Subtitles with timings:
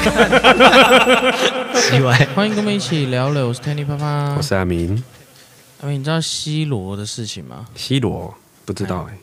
[0.00, 3.46] 奇怪，欢迎跟我们一起聊聊。
[3.46, 5.02] 我是 Tanny 啪啪，我是阿明。
[5.82, 8.34] 阿明，你知道 C 罗的事情吗？C 罗
[8.64, 9.18] 不知道哎、欸。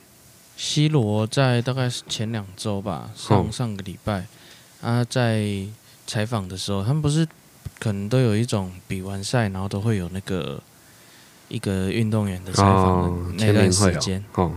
[0.56, 4.26] C 罗在大概前两周吧，上上个礼拜，
[4.80, 5.48] 他在
[6.06, 7.28] 采访的时候，他们不是
[7.80, 10.62] 可能都有一种比完赛，然后都会有那个
[11.48, 14.24] 一个运动员的采访的那段时间。
[14.36, 14.54] 哦，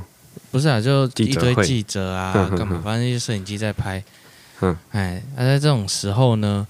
[0.51, 2.83] 不是啊，就一堆记者啊， 干嘛？
[2.85, 4.05] 反正就摄影机在拍。
[4.61, 6.67] 嗯，哎，那在这种时候呢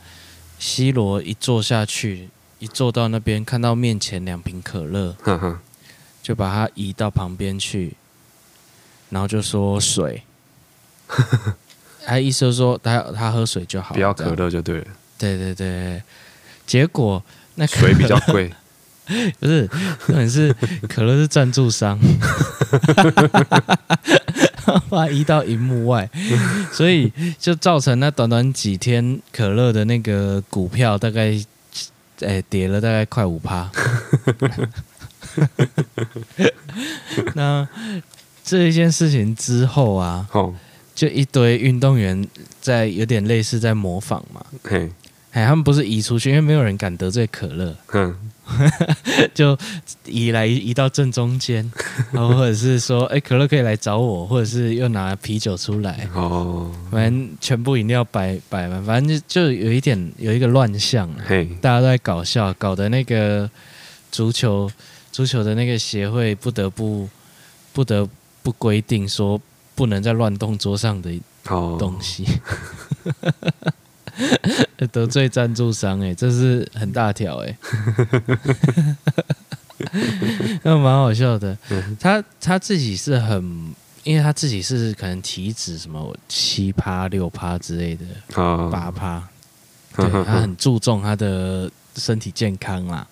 [0.59, 5.16] ，C 罗一坐下去，一坐到那边，看到面前两瓶可乐，
[6.23, 7.97] 就把它移到旁边去，
[9.09, 10.23] 然后就说水，
[12.07, 14.87] 他意思就是说他他喝水就好，不要可乐就对了。
[15.19, 16.02] 对对对，
[16.66, 17.23] 结果
[17.57, 18.52] 那水比较贵，
[19.41, 19.67] 不是，
[19.99, 20.55] 可能是
[20.89, 21.99] 可乐是赞助商。
[24.89, 26.09] 把它移到荧幕外，
[26.73, 31.35] 所以就造成那短短几天可乐的那个股票大概，
[32.21, 33.69] 哎，跌了大概快五趴。
[37.35, 37.67] 那
[38.45, 40.29] 这一件事情之后啊，
[40.95, 42.29] 就一堆运动员
[42.61, 44.45] 在有点类似在模仿嘛，
[45.33, 47.74] 哎，他们不是移出去，因为没有人敢得罪可乐。
[49.34, 49.56] 就
[50.04, 51.70] 移来移到正中间，
[52.12, 63.51] 然 后或者是说，哎，可乐可以来找我，或者是又拿啤酒出来，哦，反正全部饮料摆摆完，反正就就有一点有一个乱象，嘿，大家都在搞笑，搞得那个
[64.10, 64.71] 足球
[65.12, 67.09] 足球的那个协会不得不
[67.72, 68.09] 不得
[68.43, 69.41] 不规定说，
[69.75, 71.10] 不能再乱动桌上的
[71.78, 72.25] 东西。
[72.25, 73.72] 哦
[74.93, 77.56] 得罪赞助商哎、欸，这是很大条哎、欸，
[80.62, 81.56] 那蛮好笑的。
[81.99, 88.04] 他他自己是很，因为他自己是可能体脂什么七趴六趴之类的，
[88.71, 89.22] 八趴，
[89.97, 93.06] 对，他很注重他的身体健康啦。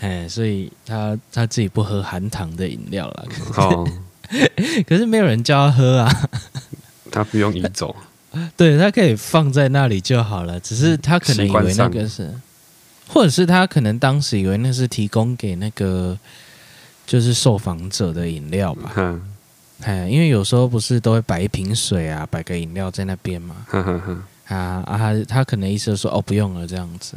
[0.00, 3.24] 哎，所以他他自己不喝含糖的饮料啦。
[4.86, 6.28] 可是没有人叫他喝啊，
[7.10, 7.94] 他不用移走。
[8.56, 12.32] 对，他可以放在那里就好了，只是他可能以为那个是，
[13.08, 16.18] 或者是他可能当时以为那是提供给那个
[17.06, 18.92] 就是受访者的饮料吧。
[18.96, 19.22] 嗯，
[19.82, 23.54] 哎，因为有时候不是都会摆一瓶水啊，摆个饮料在那边嘛。
[24.48, 27.16] 啊啊，他他可能意思说哦，不用了这样子，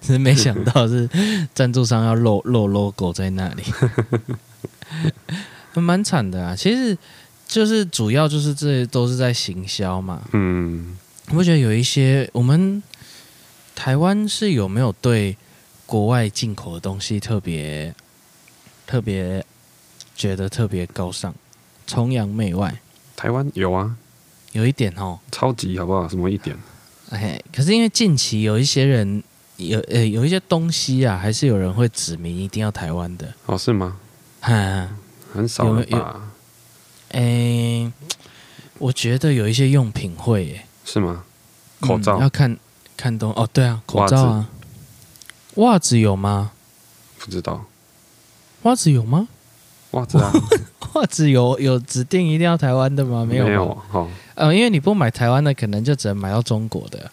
[0.00, 1.08] 只是没想到是
[1.54, 3.62] 赞助商要露露 logo 在那里，
[5.80, 6.96] 蛮惨的啊，其实。
[7.52, 10.96] 就是主要就是这些都是在行销嘛，嗯，
[11.34, 12.82] 我觉得有一些我们
[13.74, 15.36] 台湾是有没有对
[15.84, 17.94] 国外进口的东西特别
[18.86, 19.44] 特别
[20.16, 21.34] 觉得特别高尚、
[21.86, 22.74] 崇洋媚外？
[23.14, 23.94] 台湾有啊，
[24.52, 26.08] 有一点哦，超级好不好？
[26.08, 26.56] 什么一点？
[27.10, 29.22] 哎，可是因为近期有一些人
[29.58, 33.58] 有呃有一些东西啊，还是有人会指明一定要台湾的哦？
[33.58, 33.98] 是吗？
[34.40, 34.88] 哈，
[35.34, 35.98] 很少了吧？
[35.98, 36.31] 诶、
[37.12, 37.92] 欸，
[38.78, 41.24] 我觉得有一些用品会耶，是吗？
[41.80, 42.56] 口罩、嗯、要看
[42.96, 44.48] 看东哦，对啊，口罩啊，
[45.56, 46.52] 袜子有吗？
[47.18, 47.64] 不知道，
[48.62, 49.28] 袜子有吗？
[49.92, 50.32] 袜子啊，
[50.94, 53.24] 袜子有有指定一定要台湾的吗？
[53.24, 54.08] 没有，没有哦。
[54.34, 57.10] 呃，因为你不买台湾的，可能就只能买到中国的，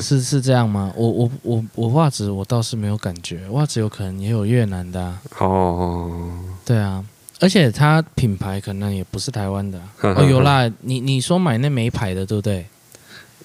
[0.00, 0.92] 是是这样吗？
[0.96, 6.30] 我我我我袜子我倒是没有感觉，袜子有可能也有越南的、啊、哦，
[6.64, 7.04] 对啊。
[7.40, 12.66] 而且它品牌可能也不是台湾的哦，有啦，你你说买那没牌的对不对？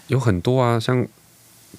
[0.08, 1.06] 有很多啊，像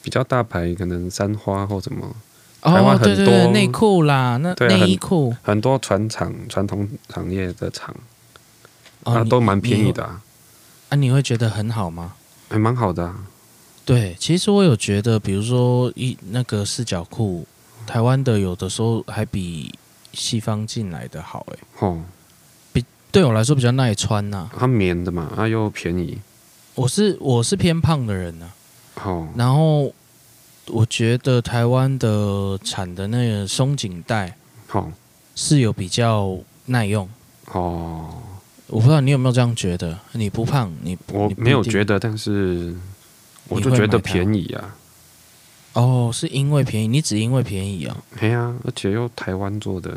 [0.02, 2.14] 比较大牌，可能三花或什么。
[2.62, 7.94] 哦，台湾很多对对对，内裤啦，那内衣裤很多传统传统产业的厂，
[9.04, 10.20] 啊，都蛮便宜的啊。
[10.88, 12.14] 啊，你会觉得很好吗？
[12.48, 13.16] 还蛮好的啊。
[13.84, 17.46] 对，其实我有觉得，比如说一那个四角裤，
[17.86, 19.72] 台湾的有的时候还比。
[20.12, 22.02] 西方进来的好哎、欸，哦，
[22.72, 24.52] 比对我来说比较耐穿呐、啊。
[24.58, 26.18] 它棉的嘛，它又便宜。
[26.74, 28.46] 我是我是偏胖的人呐、
[28.94, 29.92] 啊，哦，然后
[30.66, 34.90] 我觉得台湾的产的那个松紧带，好，
[35.34, 37.08] 是有比较耐用。
[37.46, 38.14] 哦，
[38.66, 39.98] 我不知道你有没有这样觉得？
[40.12, 42.74] 你不胖，你我没有觉得，但是
[43.48, 44.76] 我就觉得便宜啊。
[45.78, 47.96] 哦，是因为便宜，你只因为便宜啊？
[48.18, 49.96] 对啊，而且又台湾做的。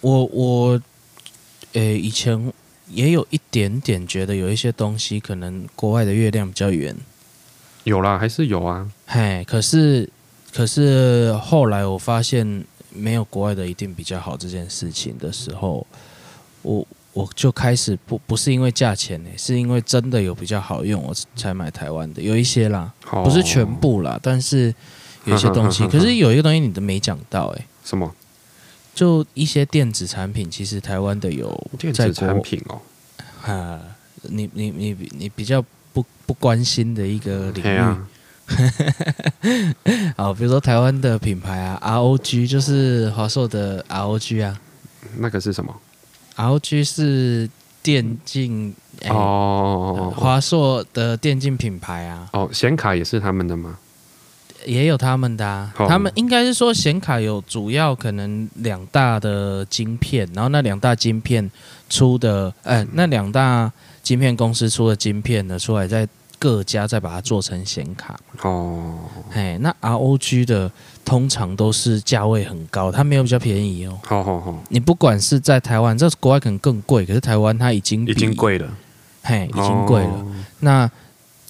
[0.00, 0.70] 我我，
[1.74, 2.52] 诶、欸，以前
[2.88, 6.96] 也有一点点觉得有一些东西可能国外的月亮比较圆。
[7.84, 8.90] 有啦，还是有啊。
[9.06, 10.10] 嘿，可是
[10.52, 15.86] 可是后来我发现没有国外的一定比较好这件事情的时候，
[16.62, 16.84] 我
[17.16, 22.20] 我就开始不不是因为价钱呢，是因为真的有比较好用，我才买台湾的。
[22.20, 24.74] 有一些啦，哦、不是全部啦，但是
[25.24, 25.88] 有一些东西。
[25.88, 28.14] 可是有一个东西你都没讲到哎，什么？
[28.94, 31.48] 就一些电子产品，其实台湾的有
[31.78, 32.78] 电子产品哦。
[33.50, 33.80] 啊，
[34.24, 35.64] 你你你你比较
[35.94, 37.76] 不不关心的一个领域。
[37.78, 38.06] 啊、
[40.18, 44.60] 好，比如说台湾的品牌啊，ROG 就是华硕的 ROG 啊。
[45.16, 45.74] 那个是什么
[46.36, 47.48] ？ROG 是
[47.82, 48.74] 电竞
[49.08, 52.28] 哦，华硕的电竞品牌啊。
[52.32, 53.78] 哦，显卡也是他们的吗？
[54.64, 61.48] 也有他们的啊，哦、他们应该是说显卡有主要可能两大的晶片，然后那两大晶片
[61.88, 63.70] 出的，哎、欸，那两大
[64.02, 68.18] 晶片公司出的晶片呢，出来再各家再把它做成显卡。
[68.42, 68.98] 哦，
[69.32, 70.70] 哎，那 ROG 的
[71.04, 73.98] 通常都是价位很高，它没有比较便宜哦。
[74.04, 78.68] 好好好，你不管是在台湾，这国外可能更贵，可是台湾它已经已经贵了，
[79.22, 80.08] 嘿，已经贵了。
[80.08, 80.26] 哦、
[80.60, 80.90] 那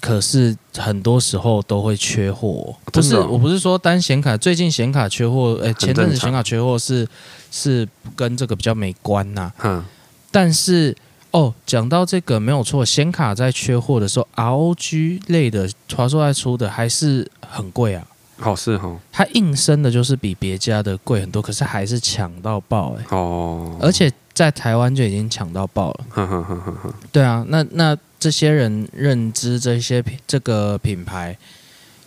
[0.01, 7.09] 可是很多时候都会缺货，不是，我不是说单显卡，最近显卡缺货，哎，前阵子显卡缺货是
[7.51, 9.51] 是跟这个比较没关呐。
[9.65, 9.83] 嗯，
[10.31, 10.95] 但是
[11.39, 18.07] 哦，讲到这个没有错，显卡在缺货的时候，ROG 类的华硕在出的还是很贵啊。
[18.39, 23.05] 好是哦，它硬生的就是比别家的贵很多，可是还是抢到爆哎。
[23.11, 26.05] 哦，而且在台湾就已经抢到爆了。
[26.09, 26.95] 呵呵呵呵呵。
[27.13, 27.97] 对啊，那那。
[28.19, 31.37] 这些人认知这些品这个品牌，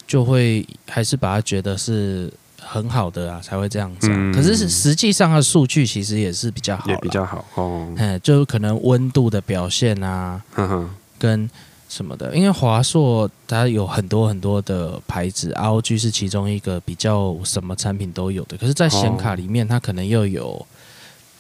[0.08, 2.34] 就会还是把它觉得是
[2.72, 4.08] 很好的啊，才会这样子。
[4.12, 7.92] 嗯、可是实际上的数据其实也是比较好，也比较好哦。
[7.98, 11.50] 哎，就可能温度的表现啊，呵呵跟
[11.90, 12.36] 什么的。
[12.36, 18.56] 因为华硕它有很多很多的牌子，ROG 是其中一个比较什么产品都有的。
[18.58, 20.66] 可是，在显卡里面，它可能又有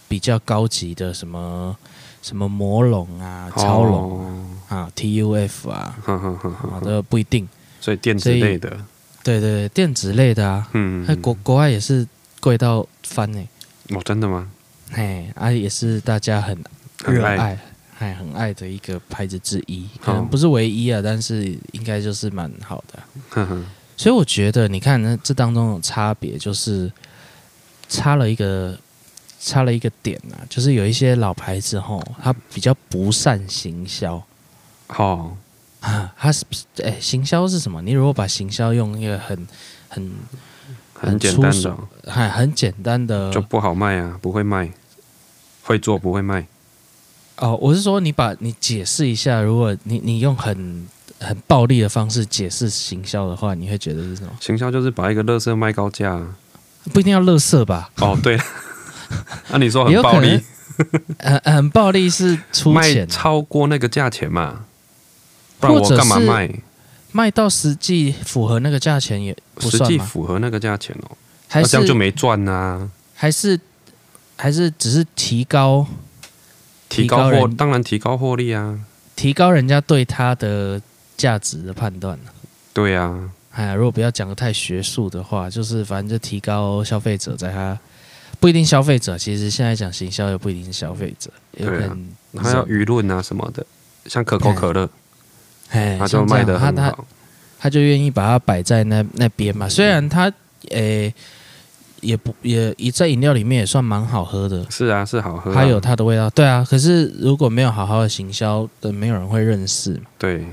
[0.08, 1.78] 比较高级的什么。
[2.22, 7.48] 什么魔龙啊、超龙啊、哦、啊、TUF 啊，呵呵呵呵啊，这不一定。
[7.80, 8.78] 所以电子类的，
[9.24, 12.07] 对对，电子类的啊，嗯，在国国外也是
[12.39, 13.48] 贵到翻呢。
[13.89, 14.50] 哦，真的吗？
[14.92, 16.57] 嘿，啊，也是大家很
[17.06, 17.60] 热爱、
[17.95, 23.00] 还很爱的一个牌子之一，可能不是唯一啊，但是应该就是蛮好的。
[23.30, 23.66] 呵呵，
[23.98, 26.92] 所以我觉得，你看，那这当中有差别，就是
[27.88, 28.77] 差了一个。
[29.42, 34.21] 差了一个点啊，就是有一些老牌子吼，它比较不善行销。
[34.89, 35.31] 哦，
[35.81, 36.44] 啊，它是
[36.84, 37.81] 哎，行销是什么？
[37.81, 39.48] 你如果把行销用一个很
[39.88, 40.12] 很
[40.94, 44.72] 很简单的，很很简单的，就不好卖啊，不会卖，
[45.64, 46.46] 会做不会卖。
[47.38, 50.88] 哦，我是说，你把你解释一下，如果你你用很
[51.20, 54.31] 很暴力的方式解释行销的话，你会觉得是什么？
[54.42, 56.22] 行销就是把一个垃圾卖高价，
[56.92, 57.90] 不一定要垃圾吧？
[58.02, 58.38] 哦，对。
[59.50, 60.40] 那、啊、你说很暴力，
[61.18, 64.66] 很很暴力是出钱卖超过那个价钱嘛？
[65.59, 66.50] 不然我干嘛卖？
[67.11, 71.17] 卖到实际符合那个价钱也不算实际符合那个价钱哦，
[71.47, 72.91] 还是这样就没赚呐、啊？
[73.15, 73.59] 还是
[74.35, 75.85] 还是只是提高
[76.88, 78.79] 提高获当然提高获利啊，
[79.15, 80.81] 提高人家对它的
[81.17, 82.17] 价值的判断
[82.73, 87.77] 对啊，哎呀，如果不要讲的太学术的话，就是反正就提高消费者在他。
[88.39, 92.07] 不一定消费者，其实现在讲行销也不一定是消费者，有可能
[92.38, 93.66] 还有舆论啊什么的，
[94.06, 94.89] 像可口可乐，
[95.69, 96.97] 哎，他就卖的很好，他，
[97.59, 99.68] 他就愿意把它摆在那那边嘛。
[99.69, 100.26] 虽然他，
[100.69, 101.14] 诶、欸，
[102.02, 106.66] 也不也也在饮料里面也算蛮好喝的，是啊，是好喝，它有它的味道，对啊。
[106.69, 110.45] 可是如果没有好好的行销的，没有人会认识，对，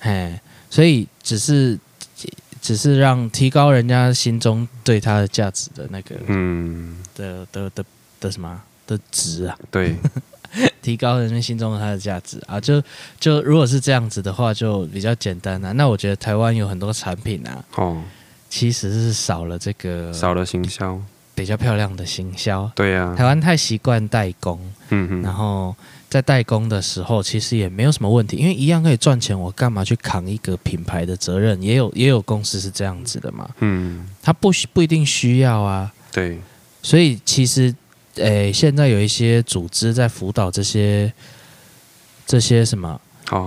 [0.00, 1.78] 哎，所以只是。
[2.62, 7.84] 只是让提高人家心中对它的价值的那个，嗯，的的的
[8.18, 9.54] 的什么的值啊？
[9.70, 9.94] 对，
[10.84, 12.82] 提高人们心中的它的价值啊，就
[13.18, 15.72] 就如果是这样子的话，就比较简单啊。
[15.72, 18.02] 那我觉得台湾有很多产品啊，哦，
[18.50, 21.00] 其实是少了这个少了行销，
[21.34, 22.70] 比较漂亮的行销。
[22.74, 24.60] 对呀，台湾太习惯代工，
[24.90, 25.74] 嗯哼，然后。
[26.10, 29.36] 在代工的时候，其实也没有什么问题，因为一样可以赚钱。
[29.36, 31.60] 我干嘛去扛一个品牌的责任？
[31.60, 33.50] 也有也有公司是这样子的嘛。
[33.58, 35.92] 嗯，他不需不一定需要啊。
[36.12, 36.38] 对，
[36.80, 37.74] 所以其实，
[38.16, 41.12] 诶、欸，现在有一些组织在辅导这些
[42.26, 43.00] 这些什么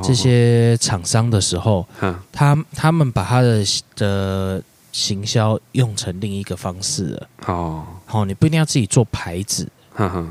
[0.04, 7.30] 这些厂商的时候，嗯，他他们把他的的行销用成另一个方式了。
[7.46, 10.28] 哦，好，你不一定要自己做牌子，呵呵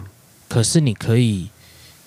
[0.48, 1.48] 可是你可以。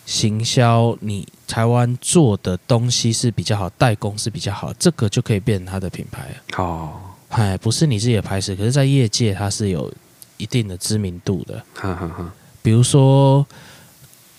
[0.06, 6.94] 行销你台湾做的东西是比较好，代工是比较好，这个就可以变成他的品牌哦，
[7.30, 9.94] 哎，不是你自己的牌子，可是，在业界它是有
[10.40, 11.64] 一定的知名度的。
[11.76, 12.34] 哈哈哈。
[12.64, 13.46] 比如说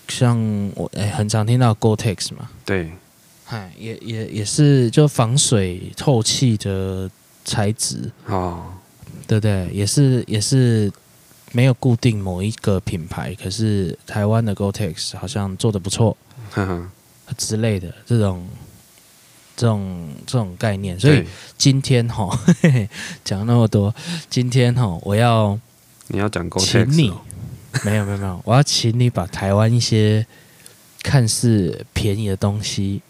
[0.08, 0.36] 像
[0.74, 2.92] 我哎、欸，很常听到 Gore-Tex 嘛，对，
[3.48, 7.10] 哎，也也也是就防水透气的
[7.44, 8.64] 材质哦，
[9.26, 9.68] 对不对？
[9.72, 10.92] 也是也是
[11.52, 16.16] 没有固定某一个品牌，可是台湾的 Gore-Tex 好像做的不错，
[16.50, 16.92] 哈哈
[17.38, 18.46] 之类的这种
[19.56, 21.00] 这种这种概念。
[21.00, 21.24] 所以
[21.56, 22.38] 今天哈
[23.24, 23.94] 讲那么多，
[24.28, 25.58] 今天哈我要
[26.10, 27.12] 你要讲 Gore-Tex 请你。
[27.84, 30.26] 没有没有没有，我要请你把台湾一些
[31.02, 33.00] 看似便宜的东西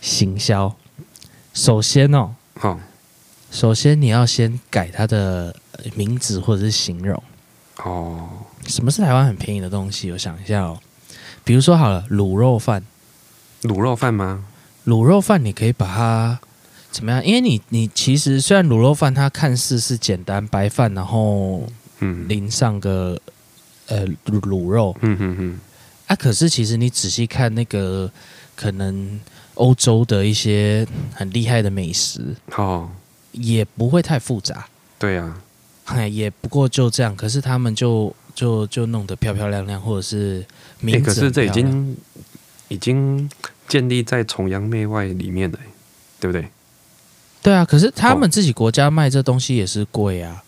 [0.00, 0.74] 行销。
[1.54, 2.78] 首先哦，好，
[3.52, 5.54] 首先你要先改它的
[5.94, 7.22] 名字或者是形容。
[7.84, 8.28] 哦，
[8.66, 10.10] 什么是台湾很便宜的东西？
[10.10, 10.80] 我想一下哦，
[11.44, 12.82] 比如说好了，卤肉饭，
[13.62, 14.44] 卤肉饭吗？
[14.86, 16.40] 卤肉饭你可以把它
[16.96, 17.24] 怎么样？
[17.24, 21.62] 因为你你其实虽然卤肉饭它看似是简单白饭，然后
[22.00, 23.20] 嗯淋上个。
[23.88, 25.60] 呃，卤肉，嗯嗯嗯，
[26.08, 28.10] 啊，可是其实你仔细看那个，
[28.56, 29.20] 可能
[29.54, 30.84] 欧洲的一些
[31.14, 32.90] 很厉害的美食，哦，
[33.30, 34.66] 也不会太复杂，
[34.98, 35.40] 对呀，
[35.84, 40.44] 哎，也不过就这样，可是他们就就就弄得漂漂亮亮，或者是
[40.80, 41.96] 名字，可是这已经
[42.66, 43.30] 已经
[43.68, 45.58] 建立在崇洋媚外里面了，
[46.18, 46.48] 对不对？
[47.46, 50.42] 对啊，可是他们自己国家卖这东西也是贵啊。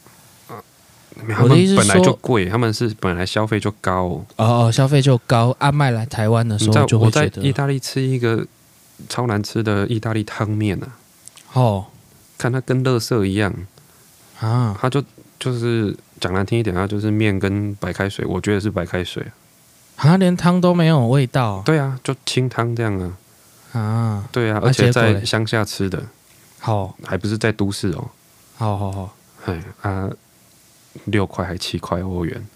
[1.40, 4.02] 我的意思本来就贵，他们是本来消费就高
[4.34, 5.54] 哦，哦，消费就高。
[5.60, 8.44] 阿麦来台湾的时候就会觉得，我在意大利吃一个
[9.08, 10.88] 超难吃的意大利汤面呢。
[11.52, 11.86] 哦，
[12.36, 13.54] 看它跟垃圾一样
[14.40, 15.00] 啊，它就
[15.38, 19.24] 就是讲难听一点，它就是面跟白开水，我觉得是白开水
[19.94, 21.62] 啊，连汤都没有味道。
[21.64, 26.02] 对啊，就清汤这样啊啊，对啊，而且在乡下吃的，
[26.58, 28.10] 好，还不是在都市哦。
[28.56, 30.10] 好好好，哎啊。
[31.04, 32.48] 六块还七块欧元，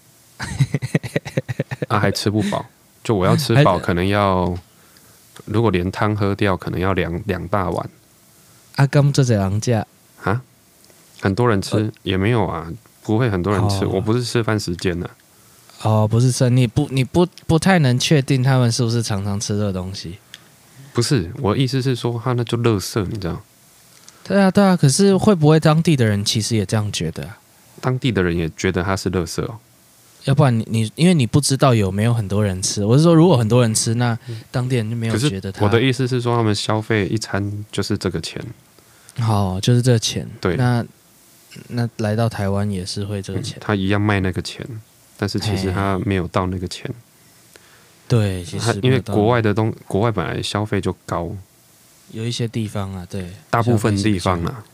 [1.87, 2.67] 啊，还吃不饱。
[3.05, 4.53] 就我要吃饱，可能要
[5.45, 7.91] 如果连汤喝掉，可能要两两大碗。
[8.75, 9.87] 啊，咁这这样价
[10.25, 10.43] 啊？
[11.21, 12.67] 很多人吃、呃、也没有啊，
[13.05, 13.85] 不会很多人吃。
[13.85, 15.09] 哦、我不是吃饭时间的。
[15.83, 20.19] 哦，不是说你不你不不太能确定他们是不是常常吃这个东西。
[20.93, 23.41] 不是，我的意思是说，他那就乐色，你知道？
[24.25, 24.77] 对啊，对啊。
[24.77, 27.39] 可是会不会当地的人其实也这样觉得啊？
[27.81, 29.59] 当地的人也觉得它是垃圾哦，
[30.25, 34.17] 要不然你你因为你不知道有没有很多人吃，我是说如果很多人吃，那
[34.53, 35.65] 当地人就没有觉得它。
[35.65, 38.41] 我的意思是说，他们消费一餐就是这个钱，
[39.19, 40.29] 好，就是这个钱。
[40.41, 40.85] 对，那
[41.69, 44.65] 那来到台湾也是会这个钱，他一样卖那个钱，
[45.17, 46.89] 但是其实他没有到那个钱。
[48.07, 51.35] 对，其实因为国外的东，国外本来消费就高，
[52.11, 54.65] 有一些地方啊，对，大部分地方啊。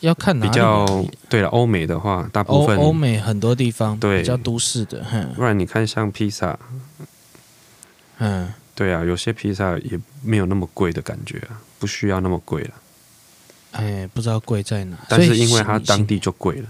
[0.00, 0.84] 要看比较
[1.28, 5.00] 对了，欧美的话，大部分欧美很多地方对比较都市的，
[5.36, 6.58] 不然你看像披萨，
[8.18, 12.70] 嗯，对啊，有些披萨也没有那么贵的感觉啊，不需要那么贵了。
[13.70, 16.68] 哎，不知道贵在哪，但是因为它当地就贵了。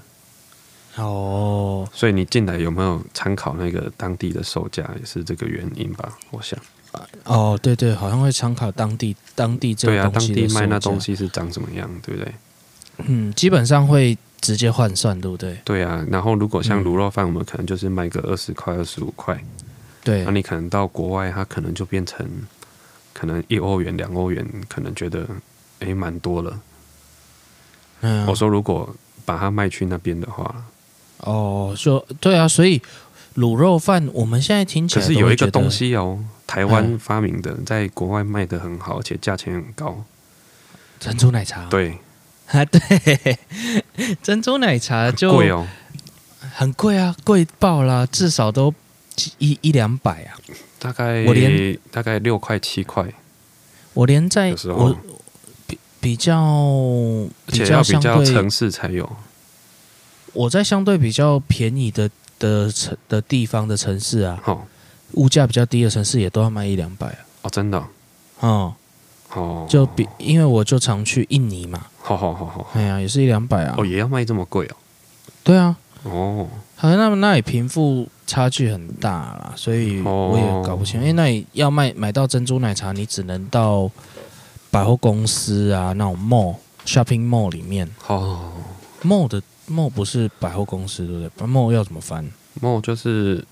[0.96, 6.18] 哦，所以你进来有没有参考那个当地的售价，也是这个原因吧？
[6.32, 6.60] 我想。
[7.24, 12.34] 哦，对对，好像会参考当地当地这对啊，当地卖那东西是长什么样，对不对？
[13.06, 15.56] 嗯，基本上会直接换算，对不对？
[15.64, 19.42] 对啊，然后如果像卤肉饭，我们可能就是卖个二十块、二十五块。
[20.04, 22.28] 对，那你可能到国外，它可能就变成
[23.12, 25.26] 可能一欧元、两欧元，可能觉得
[25.78, 26.60] 哎，蛮多了。
[28.00, 28.94] 嗯，我说如果
[29.24, 30.64] 把它卖去那边的话，
[31.18, 32.82] 哦，说对啊，所以
[33.36, 40.04] 卤肉饭我们现在听起来，可是有一个东西哦，台湾发明的，在国外卖的很好，而且价钱很高。
[41.00, 41.98] 珍珠奶茶，对。
[42.52, 43.38] 啊，对，
[44.22, 45.66] 珍珠奶茶就贵哦，
[46.54, 48.74] 很贵啊，贵爆啦，至少都
[49.38, 50.36] 一一两百啊。
[50.78, 53.10] 大概我连大概六块七块，
[53.94, 54.94] 我连在我
[55.66, 56.36] 比比较，
[57.46, 59.10] 比较比较城市才有。
[60.34, 64.66] 我在相对比较便宜的的城的地方的城市啊，哦，
[65.14, 67.18] 物价比较低的城市也都要卖一两百啊。
[67.42, 67.82] 哦，真的，
[68.40, 68.74] 哦。
[69.34, 74.76] 哦，就比因为我就常去印尼嘛，好好好好，哎呀，也是一两百啊，哦，也要卖这么贵哦，
[75.42, 83.90] 对啊，哦，好像那么那里贫富差距很大啦，所以我也搞不清，因为那里要卖买到珍珠奶茶，你只能到
[84.70, 88.52] 百货公司啊，那种 mall shopping mall 里面，哦
[89.02, 93.42] ，mall 的 mall 不是百货公司对不对？mall 要怎么翻？mall 就是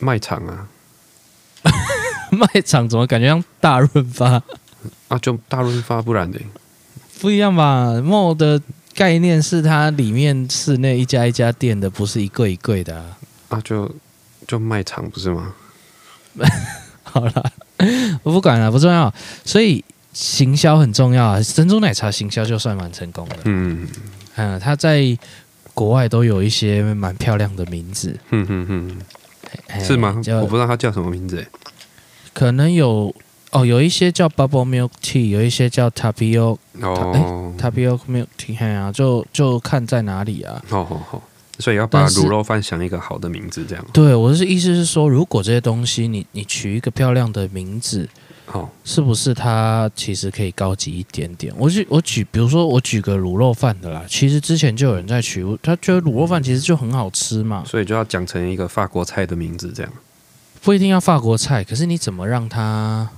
[0.00, 0.66] 卖场啊，
[2.32, 4.42] 卖场怎么感觉像大润发？
[5.08, 6.40] 啊，就大润发，不然的
[7.20, 8.60] 不一样吧？mall 的
[8.94, 13.18] 概念是它里面室内一家一家店的，不是一柜一柜的啊。
[13.50, 13.94] 啊，就
[14.46, 15.54] 就卖场不是吗？
[17.02, 17.52] 好了，
[18.22, 19.12] 我不管了，不重要。
[19.44, 23.36] 所以行销很重要啊，珍珠奶茶行销就算蛮成功的。
[23.44, 23.86] 嗯
[24.36, 25.18] 嗯，它在
[25.74, 28.18] 国外都有一些蛮漂亮的名字。
[28.30, 28.98] 嗯嗯嗯，
[29.80, 30.20] 是吗？
[30.40, 31.46] 我不知道它叫什么名字。
[32.32, 33.14] 可能有
[33.50, 40.62] 哦，有一些叫 Bubble Milk Tea，有一些叫 Tapioca 哦，Tapioca Milk Tea 啊，就就看在哪里啊。
[40.68, 41.22] 好好好。
[41.58, 43.84] 所以要把卤肉饭想一个好的名字，这样。
[43.92, 48.08] 对，我的意思是说，如果这些东西你你取一个漂亮的名字，
[48.50, 51.54] 好、哦，是不是它其实可以高级一点点？
[51.56, 59.92] 我举我举，比如说我举个卤肉饭的啦，其实之前就有人在取，他觉得卤肉饭其实就很好吃嘛，所以就要讲成一个法国菜的名字，这样。
[60.62, 63.08] 不一定要法国菜，可是你怎么让它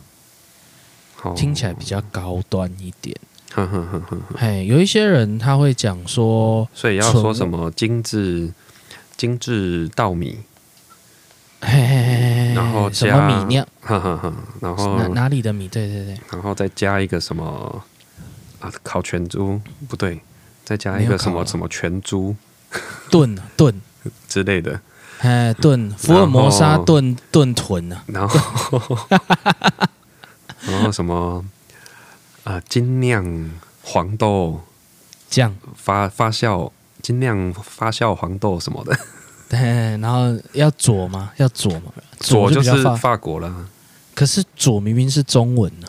[1.35, 3.17] 听起来比较高端一点？
[3.55, 8.53] 哼哼哼哼，嘿，有一些人他会讲说，所以要说什么精致
[9.17, 10.39] 精致稻米，
[11.65, 15.69] 嘿嘿嘿，然后什么米酿，哈哈哈，然后哪哪里的米？
[15.69, 17.83] 对对对，然后再加一个什么
[18.59, 18.71] 啊？
[18.83, 19.61] 烤全猪？
[19.89, 20.21] 不对，
[20.65, 22.35] 再加一个什么什么全猪？
[23.11, 23.81] 炖炖。
[24.27, 24.81] 之类的，
[25.21, 25.89] 哎，炖。
[25.93, 29.09] 福尔摩沙炖炖豚呢，然后
[30.67, 31.45] 然后什么？
[32.43, 33.51] 啊，精酿
[33.83, 34.61] 黄豆。
[35.31, 35.55] 酱。
[35.77, 38.99] 发发酵，精酿发酵黄豆什么的，
[39.53, 39.61] 对，
[39.99, 41.31] 然后要左吗？
[41.37, 41.93] 要左吗？
[42.19, 43.69] 左就是法国了。
[44.15, 45.87] 可是左明明是中文呢。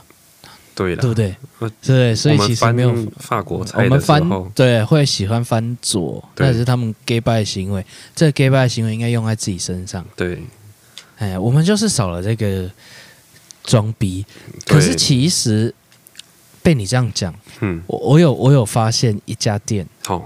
[0.75, 1.35] 对了，对不对？
[1.81, 3.83] 对，所以其实没有法国菜。
[3.83, 4.21] 我们翻
[4.53, 10.05] 对会喜欢翻佐，但是他们 gay 拜行为，这个 gay 拜行为应该用在自己身上。
[10.15, 10.43] 对，
[11.17, 12.69] 哎，我们就是少了这个
[13.63, 14.25] 装逼。
[14.67, 15.73] 可是其实。
[16.63, 20.23] 被你这样讲，嗯，我我有我有发现一家店，哦，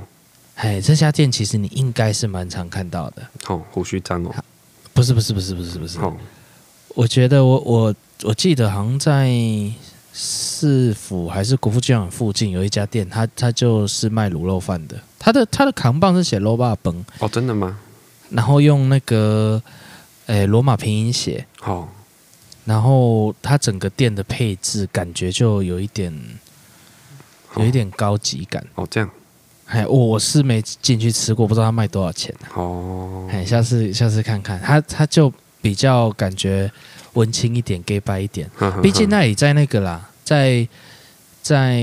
[0.57, 4.35] 哎，这家店其实你应该是蛮常看到的，哦，胡须张哦，
[4.93, 6.15] 不是不是不是不是不是，哦，
[6.95, 9.31] 我觉得我我我记得好像在
[10.13, 16.75] 市府还是国父纪念馆附近有一家店，他他就是卖卤肉饭的，他的他的扛棒是写卤肉饭，
[17.19, 17.79] 哦，真的吗？
[18.29, 19.61] 然后用那个，
[20.25, 21.87] 哎，罗马拼音写，哦。
[22.65, 26.13] 然后它整个店的配置感觉就有一点，
[27.55, 28.85] 有一点高级感哦。
[28.91, 29.09] 这样，
[29.67, 33.27] 哎，我是没进去吃过，不知道它卖多少钱哦。
[33.29, 36.71] 哎，下次下次看看，它它就比较感觉
[37.13, 38.49] 文青一点，gay 白一点。
[38.81, 40.67] 毕竟那里在那个啦，在
[41.41, 41.81] 在，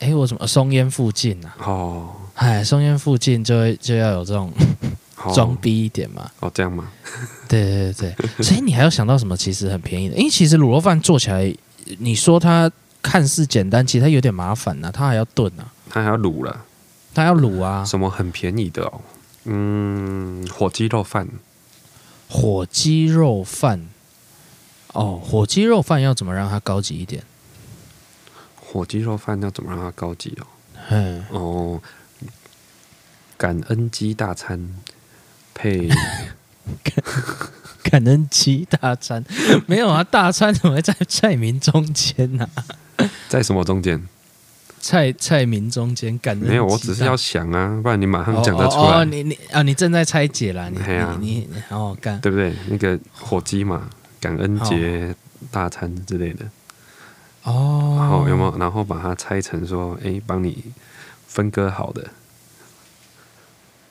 [0.00, 1.56] 哎，我什么松烟附近啊？
[1.60, 4.52] 哦，哎，松烟附近就会就要有这种。
[5.34, 6.30] 装逼一点嘛？
[6.38, 6.88] 哦，这样吗？
[7.48, 9.36] 对对对对，所以你还要想到什么？
[9.36, 11.52] 其实很便宜的，因为其实卤肉饭做起来，
[11.98, 12.70] 你说它
[13.02, 14.90] 看似简单，其实它有点麻烦呐、啊。
[14.92, 16.66] 它还要炖啊，它还要卤了，
[17.14, 17.82] 他要卤啊。
[17.82, 19.00] 什么很便宜的哦？
[19.44, 21.26] 嗯，火鸡肉饭，
[22.28, 23.88] 火鸡肉饭。
[24.92, 27.22] 哦，火鸡肉饭要怎么让它高级一点？
[28.56, 30.46] 火鸡肉饭要怎么让它高级哦？
[30.90, 31.80] 嗯，哦，
[33.38, 34.76] 感恩鸡大餐。
[35.54, 37.02] 配感
[37.82, 39.24] 感恩鸡大餐
[39.66, 40.04] 没有啊？
[40.04, 42.62] 大餐怎么会在菜名中间呢、啊？
[43.30, 44.06] 在什么中间？
[44.80, 46.48] 菜菜名中间感恩？
[46.48, 48.82] 没有，我只是要想啊，不然你马上讲得出来。
[48.82, 52.54] 哦，哦，你你啊，你正在拆解啦，你、啊、你你哦干对不对？
[52.68, 53.88] 那个火鸡嘛，
[54.20, 55.14] 感恩节
[55.50, 56.44] 大餐之类的
[57.42, 57.96] 哦。
[57.98, 58.58] 然后有没有？
[58.58, 60.64] 然后把它拆成说，哎，帮你
[61.26, 62.04] 分割好的。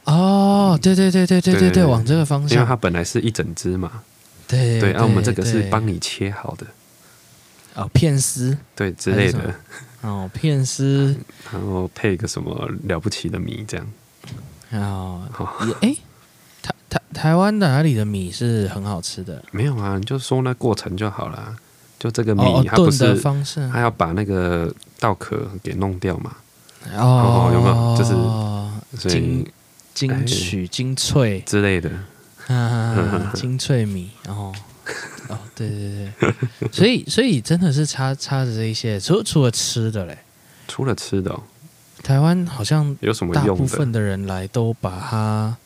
[0.06, 4.04] 哦，对对对对对对对，往这个方向，因为它本来是一整只嘛，
[4.48, 6.68] 对对，那我们这个是帮你切好的，
[7.74, 9.56] 哦，片丝，对之类的，
[10.06, 11.16] 哦，片丝，
[11.52, 13.88] 然后配个什么了不起的米这样，
[14.72, 15.24] 哦，
[15.82, 15.96] 哎，
[16.62, 19.44] 台台台湾的哪里的米是很好吃的？
[19.52, 21.56] 没有啊，你就说那过程就好了，
[21.98, 23.20] 就这个米它不是，
[23.72, 26.36] 它要把那个稻壳给弄掉嘛，
[26.96, 27.98] 哦，有没有？
[27.98, 29.46] 就是所以。
[29.96, 31.90] 精取精粹之类的，
[32.48, 34.54] 啊，精粹米，然后，
[35.30, 36.34] 哦，对对对，
[36.72, 40.18] 所以所以真的是差差着这一些，除除了吃的嘞，
[40.68, 41.40] 除了吃的，
[42.04, 43.44] 台湾好像有什么用？
[43.46, 45.58] 大部分的人来都把它，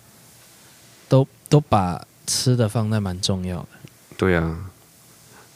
[1.07, 3.67] 都都把吃的放在蛮重要的。
[4.17, 4.71] 对啊，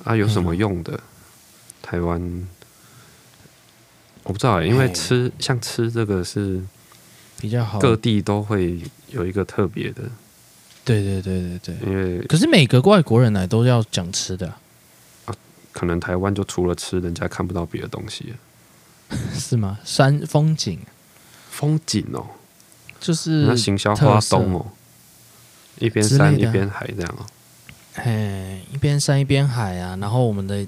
[0.04, 1.00] 啊，有什么用的？
[1.82, 2.48] 台湾
[4.24, 6.62] 我不知道，因为吃像吃这个是。
[7.40, 10.04] 比较好，各地都会有一个特别的，
[10.86, 11.76] 对对对对对。
[11.88, 14.48] 因为可是每个外国人来都要讲吃的
[15.26, 15.36] 啊，
[15.72, 18.34] 可能台湾就除了吃，人家看不到别的东西，
[19.34, 19.80] 是吗？
[19.84, 20.80] 山风景，
[21.50, 22.26] 风景哦，
[23.00, 24.66] 就是那行销花东哦，
[25.80, 27.26] 一边山一边海这样哦。
[27.96, 30.66] 嘿，一边山一边海啊，然后我们的，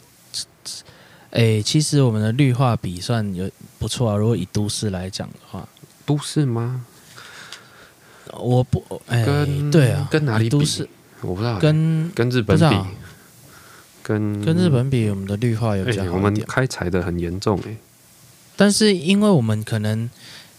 [1.32, 3.50] 哎，其实我们的绿化比算有
[3.80, 4.16] 不错啊。
[4.16, 5.68] 如果以都市来讲的话，
[6.06, 6.86] 都市吗？
[8.34, 9.26] 我不，哎，
[9.72, 10.50] 对啊，跟哪里比？
[10.50, 10.88] 都市
[11.22, 12.78] 我不知道，跟跟日本比，
[14.04, 16.12] 跟跟日本比，我们的绿化有比较好。
[16.14, 17.76] 我们开采的很严重哎，
[18.56, 20.10] 但是因为我们可能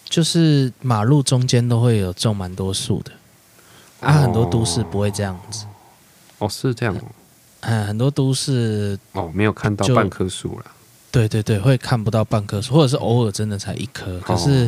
[0.05, 3.13] 就是马路中间都会有种蛮多树的，
[4.01, 5.67] 啊，很多都市不会这样子。
[6.39, 7.03] 哦，是这样哦。
[7.61, 10.67] 嗯，很多都市哦，没有看到半棵树了。
[11.11, 14.21] 对对对，会看不到半棵树，或者是偶尔真的才一棵。
[14.21, 14.67] 可是，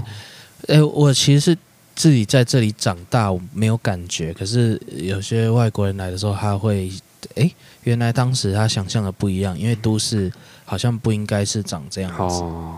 [0.67, 1.59] 哎、欸，我其实是
[1.99, 4.33] 自己在这里长大，我没有感觉。
[4.33, 6.89] 可是有些外国人来的时候，他会，
[7.35, 10.33] 哎、欸，原来当时他想象的不一样，因为都市
[10.65, 12.23] 好像不应该是长这样子。
[12.23, 12.77] 哦。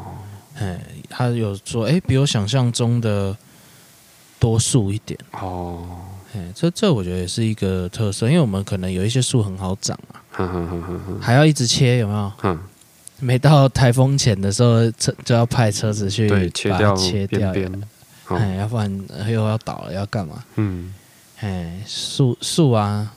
[0.59, 0.81] 哎，
[1.11, 3.37] 他有说，哎、欸，比我想象中的
[4.39, 5.21] 多树一点。
[5.33, 5.87] 哦。
[6.35, 9.99] 哎，这这我觉得也是一个特色，因为我们可能有一些树很好长
[10.33, 10.49] 啊，
[11.21, 12.59] 还要一直切，有没有？
[13.19, 16.27] 每到台风前的时候，车就要派车子去
[16.71, 17.53] 把它切掉，
[18.37, 20.45] 哎，要不然又要倒了，要干嘛？
[20.57, 20.95] 嗯，
[21.41, 23.13] 哎，树树啊，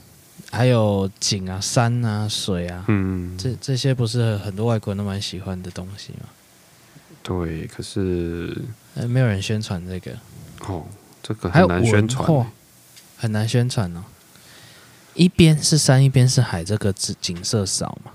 [0.52, 6.30] 还有景啊、山啊、水啊，嗯，这这些不是很多外国人都蛮喜欢的东西吗？
[7.22, 8.56] 对，可是
[8.96, 10.12] 哎没有人宣传这个。
[10.68, 10.86] 哦，
[11.22, 12.46] 这个很难宣传。
[13.16, 14.04] 很难宣传哦，
[15.14, 18.12] 一边是山，一边是海，这个景景色少嘛？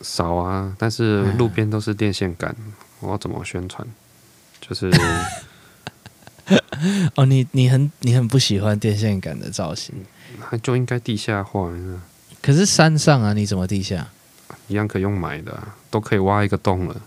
[0.00, 2.54] 少啊，但是路边都是电线杆，
[3.00, 3.86] 我要怎么宣传？
[4.60, 4.90] 就是，
[7.16, 9.94] 哦，你你很你很不喜欢电线杆的造型，
[10.50, 11.70] 那就应该地下化。
[12.42, 14.08] 可是山上啊，你怎么地下？
[14.68, 17.00] 一样可以用买的啊，都可以挖一个洞了，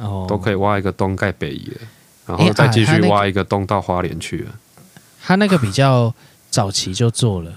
[0.00, 1.80] 哦，都可以挖一个洞盖北移了，
[2.26, 4.58] 然后再继续挖一个洞到花莲去了。
[5.22, 6.14] 他那个比较。
[6.52, 7.50] 早期就做了，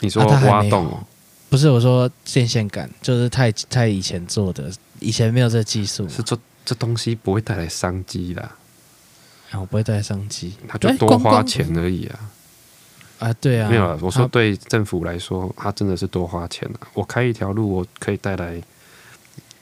[0.00, 1.04] 你说挖洞、哦啊？
[1.50, 6.08] 不是，我说电线杆，就是太太以前做的，以前没有这技术。
[6.08, 8.50] 是这这东西不会带来商机的，
[9.52, 12.20] 我不会带来商机，他就多花钱而已啊！
[13.20, 13.98] 啊，对啊，没有了。
[14.02, 16.86] 我说对政府来说，他真的是多花钱啊！
[16.94, 18.60] 我开一条路，我可以带来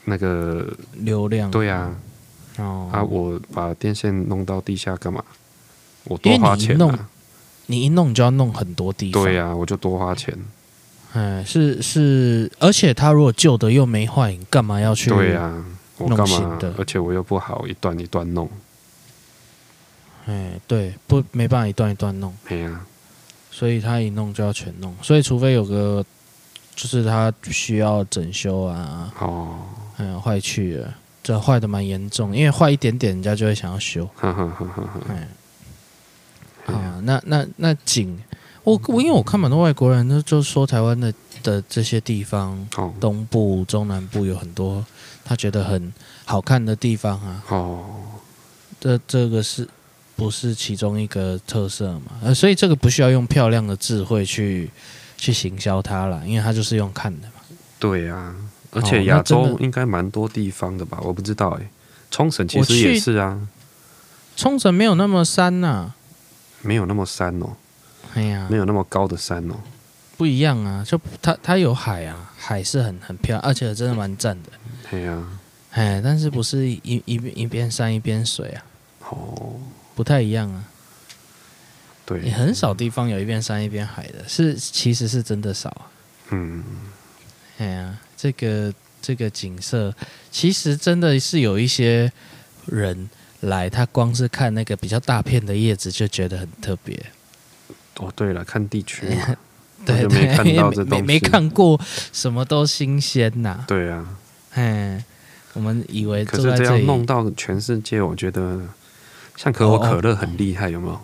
[0.03, 1.49] 那个流量。
[1.49, 1.95] 对啊，
[2.57, 5.23] 哦，啊，我把电线弄到地下干嘛？
[6.03, 7.09] 我多花钱啊！
[7.67, 10.37] 你一弄就要弄很多地方，对、啊，我就多花钱。
[11.13, 15.09] 哎，是是，而且他如果旧的又没坏，你干嘛要去？
[15.09, 15.65] 对呀、啊，
[15.97, 16.59] 我干嘛？
[16.77, 18.49] 而且我又不好一段一段弄。
[20.27, 22.35] 哎，对，不没办法一段一段弄。
[22.47, 22.85] 对呀、啊，
[23.49, 26.05] 所以他一弄就要全弄，所以除非有个
[26.75, 29.11] 就是他需要整修啊。
[29.19, 29.59] 哦，
[29.97, 34.05] 哎呀，坏去了，这坏的蛮严重，因为坏一点点，人家就会想要修。
[34.15, 35.01] 哈哈哈哈哈。
[35.09, 35.27] 哎。
[36.67, 38.21] 啊，那那那景，
[38.65, 44.85] 我我因为我看蛮多外国人，就说台湾的的这些地方，哦、东部、中南部有很多
[45.23, 45.93] 他觉得很
[46.25, 47.41] 好看的地方啊。
[47.47, 47.85] 哦，
[48.81, 49.65] 这这个是
[50.17, 52.11] 不是其中一个特色嘛？
[52.23, 54.69] 呃，所以这个不需要用漂亮的智慧去
[55.15, 57.33] 去行销它了，因为它就是用看的嘛。
[57.79, 58.35] 对啊，
[58.71, 60.99] 而且亚洲应该蛮多地方的吧？
[61.03, 61.69] 我不知道哎、欸，
[62.09, 63.47] 冲绳其实也是啊。
[64.35, 65.95] 冲绳没有那么山呐、啊。
[66.63, 67.55] 没有那么山哦，
[68.15, 69.55] 哎呀，没有那么高的山哦，
[70.17, 74.49] 不一样啊，就它它有海啊，海是很很漂亮，而且真的蛮赞的。
[74.89, 75.23] 对呀，
[75.71, 78.65] 哎，但是不是一一边一边山一边水啊？
[79.09, 79.55] 哦，
[79.97, 80.63] 不太一样啊。
[82.05, 85.89] 对，你很少地方有一边山一边海的，是其实是真的少啊。
[86.29, 86.63] 嗯，
[87.57, 89.91] 哎呀，这个这个景色
[90.29, 92.11] 其实真的是有一些
[92.67, 93.09] 人。
[93.41, 96.99] 来，他光是看那个比较大片的叶子就觉得很特别。
[97.97, 99.05] 哦，对了，看地区，
[99.85, 101.79] 对对， 没看到这东西，没没看过
[102.11, 103.63] 什么都新鲜呐。
[103.67, 104.17] 对啊，
[104.53, 105.03] 哎，
[105.53, 108.59] 我们以为可是这样弄到全世界，我觉得
[109.37, 110.99] 像可口可乐很厉害，有没有？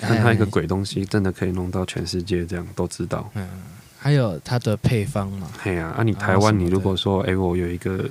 [0.00, 3.30] 看它一个鬼东西，真的可以弄到全世界这样都知道。
[3.34, 3.48] 嗯，
[3.96, 5.48] 还有它的配方嘛。
[5.62, 8.04] 对呀，啊，你台湾，你如果说，哎，我有一个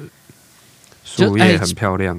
[1.03, 2.17] 树叶很漂亮。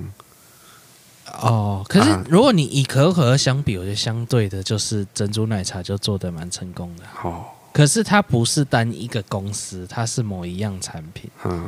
[1.40, 7.04] 哦，可是如果你以可口可乐相比，我觉得相对的就是珍珠奶茶就做的蛮成功的。
[7.22, 11.30] 哦，可是它不是单一个公司，它是某一样产品。
[11.44, 11.62] 嗯，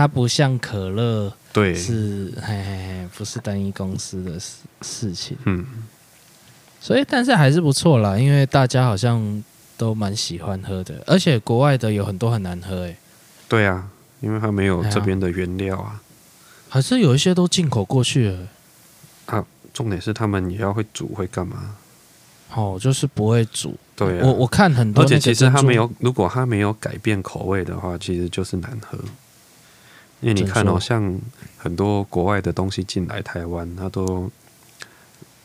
[0.00, 5.36] 它不像可乐，对，是嘿嘿嘿，不是单一公司的事事情。
[5.44, 5.66] 嗯，
[6.80, 9.44] 所以但是还是不错啦，因为大家好像
[9.76, 12.96] 都蛮喜欢喝的，而且国外的有很多很难喝诶。
[13.46, 13.86] 对啊，
[14.22, 16.00] 因为它没有这边的原料啊，
[16.70, 18.48] 还是有一些都进口过去了。
[19.74, 21.76] 重点是他们也要会煮会干嘛？
[22.54, 23.76] 哦，就是不会煮。
[23.94, 28.98] 对啊，我我看很多，而且其实它没有，如果它没有改变口味的话，其实就是难喝。
[30.20, 31.18] 因为你看哦，像
[31.56, 34.30] 很多国外的东西进来台湾，它都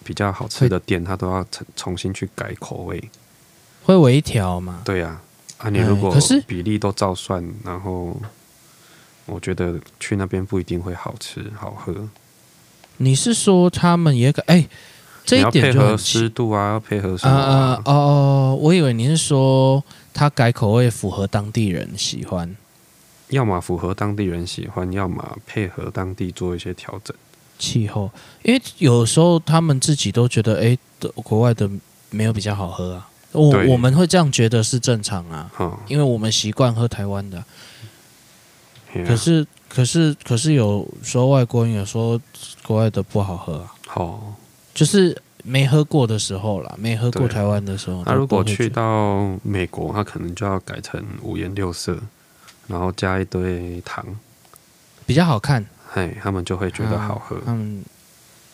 [0.04, 3.10] 比较好吃的店，它都要重重新去改口味，
[3.84, 4.82] 会微调嘛？
[4.86, 5.20] 对呀，
[5.58, 6.16] 啊，你如果
[6.48, 8.16] 比例都照算，然后
[9.26, 12.08] 我觉得去那边不一定会好吃好喝。
[12.98, 14.44] 你是说他们也改？
[14.48, 14.68] 哎。
[15.28, 17.42] 这一点就要配合湿度啊，要配合什么啊？
[17.42, 19.84] 啊哦哦，我以为你是说
[20.14, 22.56] 他改口味符合当地人喜欢，
[23.30, 27.16] 要么符合当地人喜欢，要么配合当地做一些调整。
[27.58, 28.12] 气候，
[28.44, 30.78] 因为有时候他们自己都觉得，哎，
[31.16, 31.70] 国外的
[32.10, 33.10] 没有比较好喝啊。
[33.32, 37.44] 我我们会这样觉得是正常啊，哦、因为我们习惯喝台湾的。
[39.06, 42.20] 可是可是可是有说外国人有说
[42.64, 43.74] 国外的不好喝啊。
[43.88, 44.34] 好、哦。
[44.74, 48.04] 就是没喝过的时候啦，没喝过台湾的时候。
[48.04, 51.98] 他如果去到美国，他可能就要改成五颜六色，
[52.68, 54.06] 然后加一堆糖，
[55.06, 55.66] 比较好看。
[55.88, 57.40] 嘿，他们就会觉得好喝。
[57.46, 57.84] 他们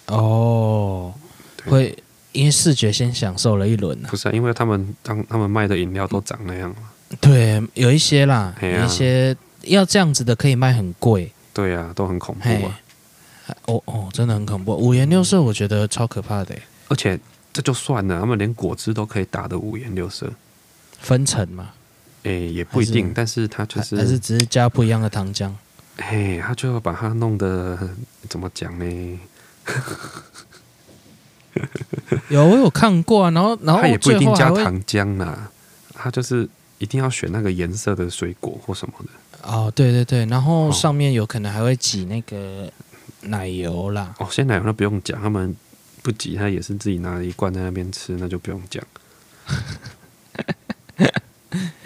[0.08, 1.14] 哦，
[1.66, 1.98] 会
[2.32, 4.00] 因为视觉先享受了一轮。
[4.04, 6.76] 不是啊，因为他们当他们卖的饮料都长那样了。
[7.20, 11.32] 对，有一些啦，有一些要这样子的可以卖很贵。
[11.54, 12.80] 对呀，都很恐怖啊。
[13.66, 16.56] 哦哦，真的很恐怖，五颜六色，我觉得超可怕的。
[16.88, 17.20] 而且
[17.52, 20.32] 这就算了，他们连果汁都可以打的五颜六色，
[21.00, 21.72] 分层嘛？
[22.24, 25.52] 哎，也不一定，但是他就是还是只是加不一样的糖浆。
[25.98, 27.78] 嘿，他就要把它弄得
[28.30, 29.20] 怎么讲呢？
[32.30, 35.50] 有我有看过啊，然后然后他也不一定加糖浆啦，
[35.94, 39.50] 他就是一定要选那个颜色的水果或什么的。
[39.50, 42.72] 哦，对对对，然后上面有可能还会挤那个。
[43.26, 45.56] 奶油啦，哦，鲜奶油那不用讲，他们
[46.02, 48.84] 不挤，他也是自己拿一罐在那边吃，那就不用讲。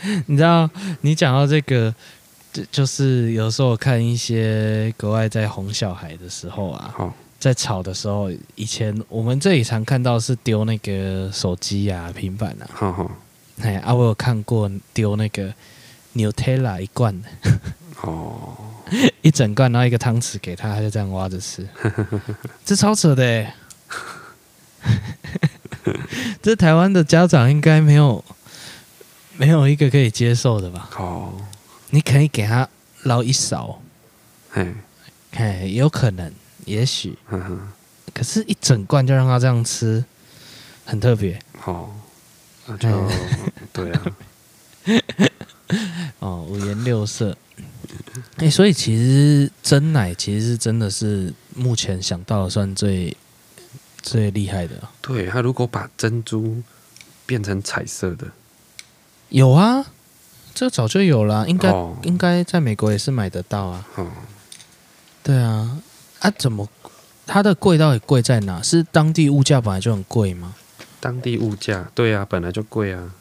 [0.28, 0.70] 你知道，
[1.02, 1.94] 你讲到这个，
[2.54, 15.54] 就就是有时候我看一些国外在哄小孩的时候啊，哦、在吵的时候，以前我们这里常看到是丢那个手机啊、平板啊，哎、哦哦，啊，我有看过丢那个
[16.16, 17.30] Nutella 一罐的，
[18.02, 18.58] 哦。
[19.24, 21.68] 一整罐，然后一个汤匙给他，他就这样挖着吃，
[22.64, 23.56] 这超扯的哎！
[26.40, 28.24] 这台湾的家长应该没有
[29.38, 30.90] 没有一个可以接受的吧？
[30.98, 31.34] 哦，
[31.90, 32.68] 你可以给他
[33.04, 33.82] 捞一勺，
[34.50, 34.74] 嘿，
[35.32, 36.32] 嘿，有可能，
[36.66, 37.18] 也许，
[38.14, 40.04] 可是，一整罐就让他这样吃，
[40.86, 41.38] 很特别。
[41.66, 41.90] 哦，
[42.66, 42.88] 那就
[43.74, 44.02] 对啊，
[46.20, 47.38] 哦，五颜六色。
[48.38, 53.16] 哎、欸，所以其实真奶其实是真的是目前想到的算最
[54.02, 54.82] 最厉害的。
[55.02, 56.62] 对，他如果把珍珠
[57.26, 58.28] 变成彩色的，
[59.30, 59.86] 有啊，
[60.54, 63.88] 这个早就有了，应该、哦、应该在美国也是买得到啊。
[63.96, 64.08] 哦，
[65.24, 65.82] 对啊，
[66.20, 66.70] 啊，怎么
[67.26, 68.62] 它的贵到底贵在哪？
[68.62, 70.54] 是当地物价本来就很贵吗？
[71.00, 73.14] 当地物价，对啊，本来就贵啊。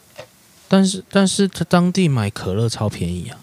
[0.69, 3.39] 但是但是他当地买可乐超便宜啊。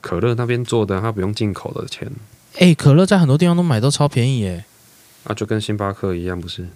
[0.00, 2.10] 可乐那边做的，它不用进口的钱。
[2.54, 4.64] 哎、欸，可乐在很多地方都买都超便宜耶。
[5.24, 6.68] 啊，就跟星巴克一样，不是？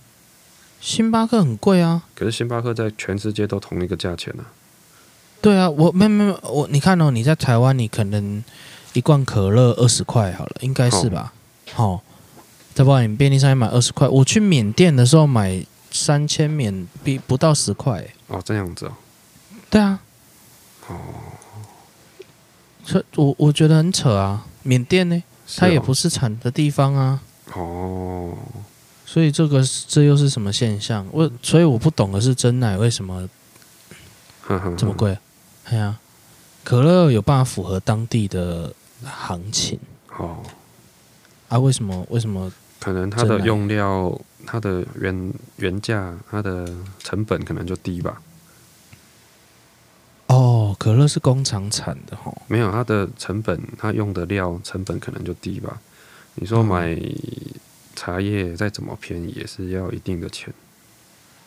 [0.80, 2.02] 星巴克很贵啊。
[2.14, 4.57] 可是星巴克在全世界都同一个价钱呢、啊。
[5.40, 8.42] 对啊，我没没没，我你看哦，你在台湾，你可能
[8.92, 11.32] 一罐可乐二十块好了，应该是吧？
[11.72, 12.00] 好、哦，
[12.74, 18.04] 在不然你便利商店买二十块，我去缅甸的时候买三千缅币不到十块。
[18.26, 18.92] 哦，这样子哦。
[19.70, 20.00] 对啊。
[20.88, 20.96] 哦。
[23.16, 24.46] 我我觉得很扯啊！
[24.62, 25.22] 缅甸呢，哦、
[25.58, 27.20] 它也不是产的地方啊。
[27.52, 28.32] 哦，
[29.04, 31.06] 所以这个这又是什么现象？
[31.12, 33.28] 我所以我不懂的是真奶为什么
[34.78, 35.18] 这么贵？
[35.70, 36.00] 哎呀、啊，
[36.64, 38.72] 可乐有办法符合当地的
[39.04, 39.78] 行情
[40.16, 40.42] 哦。
[41.48, 42.06] 啊，为什么？
[42.10, 42.50] 为什么？
[42.80, 46.66] 可能它的用料、它的原原价、它的
[47.00, 48.22] 成本可能就低吧。
[50.28, 55.80] 哦，可乐是工厂产的哈，没有它的成本，它用的料成本可能就低吧。
[56.36, 56.96] 你说买
[57.96, 60.54] 茶叶再怎么便宜，也是要一定的钱。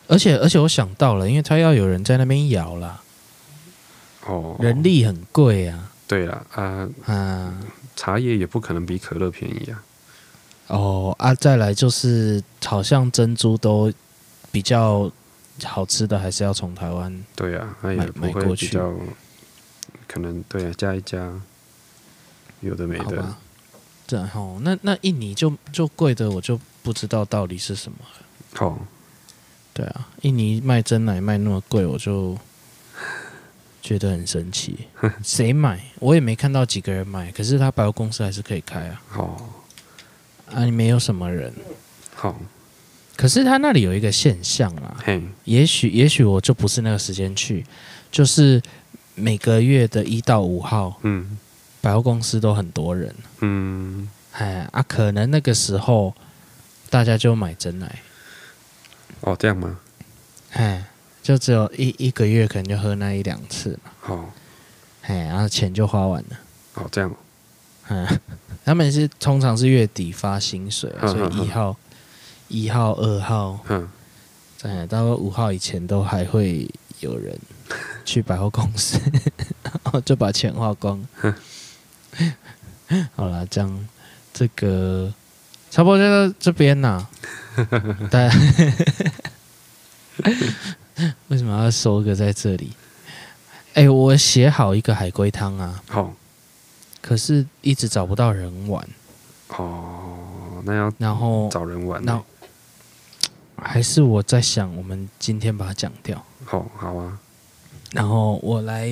[0.08, 3.02] 而且而且我想到了，因为它要有人在那边摇啦，
[4.26, 5.92] 哦，人力很贵啊。
[6.06, 7.60] 对啦，啊啊，
[7.96, 9.82] 茶叶也不可能比可乐便宜啊。
[10.68, 13.92] 哦啊，再来就是好像珍珠都
[14.50, 15.10] 比较。
[15.64, 18.90] 好吃的还是要从台湾对啊，那也不会比较
[20.08, 21.30] 可能对啊，加一加
[22.62, 23.36] 有的没的。
[24.06, 28.66] 这样那那印尼就就贵的，我就不知道到底是什么了。
[28.66, 28.78] 哦，
[29.74, 32.36] 对啊，印尼卖真奶卖那么贵，我就
[33.82, 34.86] 觉得很神奇。
[35.22, 35.78] 谁买？
[35.98, 39.02] 我也没看到几个人买，可是他百货公司还是可以开啊。
[39.16, 39.36] 哦，
[40.50, 41.52] 啊，你没有什么人。
[42.14, 42.40] 好，
[43.16, 47.66] 可是他那里有一个现象啊，嘿，也许也许我就不是那个时间去，
[48.10, 48.62] 就是
[49.16, 51.36] 每个月的一到五号，嗯，
[51.80, 56.14] 百货公司都很多人，嗯，哎啊，可能那个时候
[56.88, 57.98] 大家就买真奶。
[59.22, 59.78] 哦，这样吗？
[60.52, 60.84] 哎，
[61.22, 63.90] 就只有一一个月，可能就喝那一两次嘛。
[64.00, 64.24] 好、哦，
[65.02, 66.38] 哎，然后钱就花完了。
[66.74, 67.14] 哦，这样。
[67.88, 68.06] 嗯，
[68.64, 71.76] 他们是通常是月底发薪水，所以一号、
[72.48, 73.88] 一号、二号，嗯，
[74.56, 76.68] 在到五号以前都还会
[77.00, 77.38] 有人
[78.04, 78.98] 去百货公司，
[79.62, 81.04] 然后就把钱花光。
[81.20, 81.34] 呵
[83.14, 83.88] 好了，这样
[84.34, 85.12] 这个
[85.70, 87.06] 差不多就到这边呐。
[88.10, 88.30] 但
[91.28, 92.72] 为什么要收个在这里？
[93.74, 96.12] 哎、欸，我写好一个海龟汤啊，好、哦，
[97.00, 98.86] 可是一直找不到人玩。
[99.48, 102.22] 哦，那要然后找人玩，那
[103.56, 106.22] 还是我在想，我们今天把它讲掉。
[106.44, 107.18] 好，好啊。
[107.92, 108.90] 然后我来，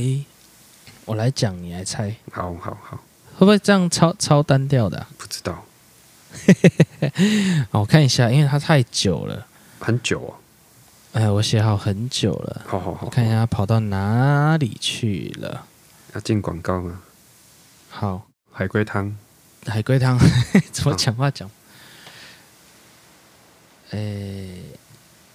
[1.04, 2.14] 我来讲，你来猜。
[2.32, 2.96] 好好好，
[3.36, 5.08] 会不会这样超超单调的、啊？
[5.18, 5.64] 不知道。
[7.72, 9.46] 我看一下，因为它太久了，
[9.78, 10.39] 很久啊。
[11.12, 12.62] 哎，我写好很久了。
[12.66, 15.66] 好好好，看一下它跑到哪里去了。
[16.14, 17.00] 要进广告吗？
[17.88, 19.16] 好，海龟汤。
[19.66, 20.18] 海龟汤
[20.72, 21.50] 怎么讲话讲？
[23.90, 24.78] 哎、哦，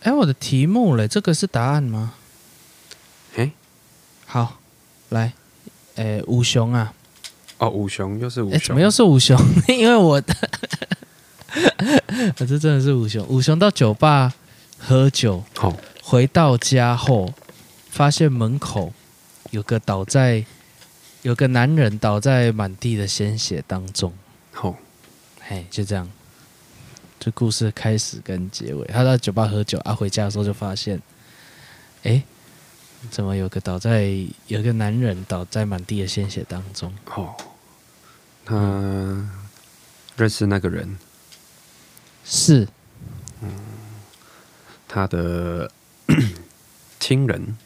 [0.04, 2.14] 哎，我的题目嘞，这个是答案吗？
[3.36, 3.52] 哎，
[4.26, 4.60] 好，
[5.10, 5.34] 来，
[5.96, 6.94] 哎，五雄啊。
[7.58, 9.38] 哦，五雄又是五雄，怎么又是五雄？
[9.68, 10.34] 因为我的，
[12.36, 13.26] 这真的是五雄。
[13.28, 14.34] 五雄到酒吧
[14.78, 17.34] 喝酒，哦、回到家后
[17.90, 18.94] 发现门口
[19.52, 20.46] 有个倒在，
[21.22, 24.14] 有个男人倒在满地的鲜血当中。
[24.52, 24.76] 好、哦，
[25.42, 26.10] 嘿，就这样，
[27.20, 28.86] 这故事开始跟结尾。
[28.88, 31.02] 他在酒吧喝酒啊，回家的时候就发现，
[32.04, 32.24] 哎，
[33.10, 34.14] 怎么有个倒在，
[34.48, 36.94] 有个男人倒在满地的鲜血当中？
[37.16, 37.36] 哦。
[38.48, 38.54] 他
[40.16, 41.00] 认识那个人，
[42.24, 42.68] 是，嗯，
[44.96, 45.70] 他的
[47.02, 47.58] 亲人，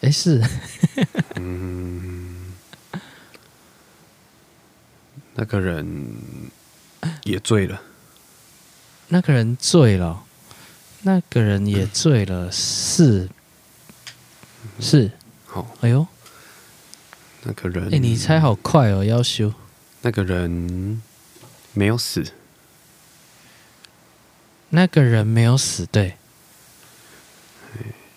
[0.00, 0.40] 哎，是，
[1.34, 2.54] 嗯，
[5.34, 6.14] 那个人
[7.24, 7.82] 也醉了，
[9.08, 10.22] 那个人醉了，
[11.02, 13.28] 那个人也醉了，是，
[14.78, 15.10] 是，
[15.46, 16.06] 好，哎呦。
[17.42, 19.52] 那个人，哎、欸，你猜好快哦，要修。
[20.02, 21.02] 那个人
[21.72, 22.24] 没有死。
[24.70, 26.16] 那个人没有死，对。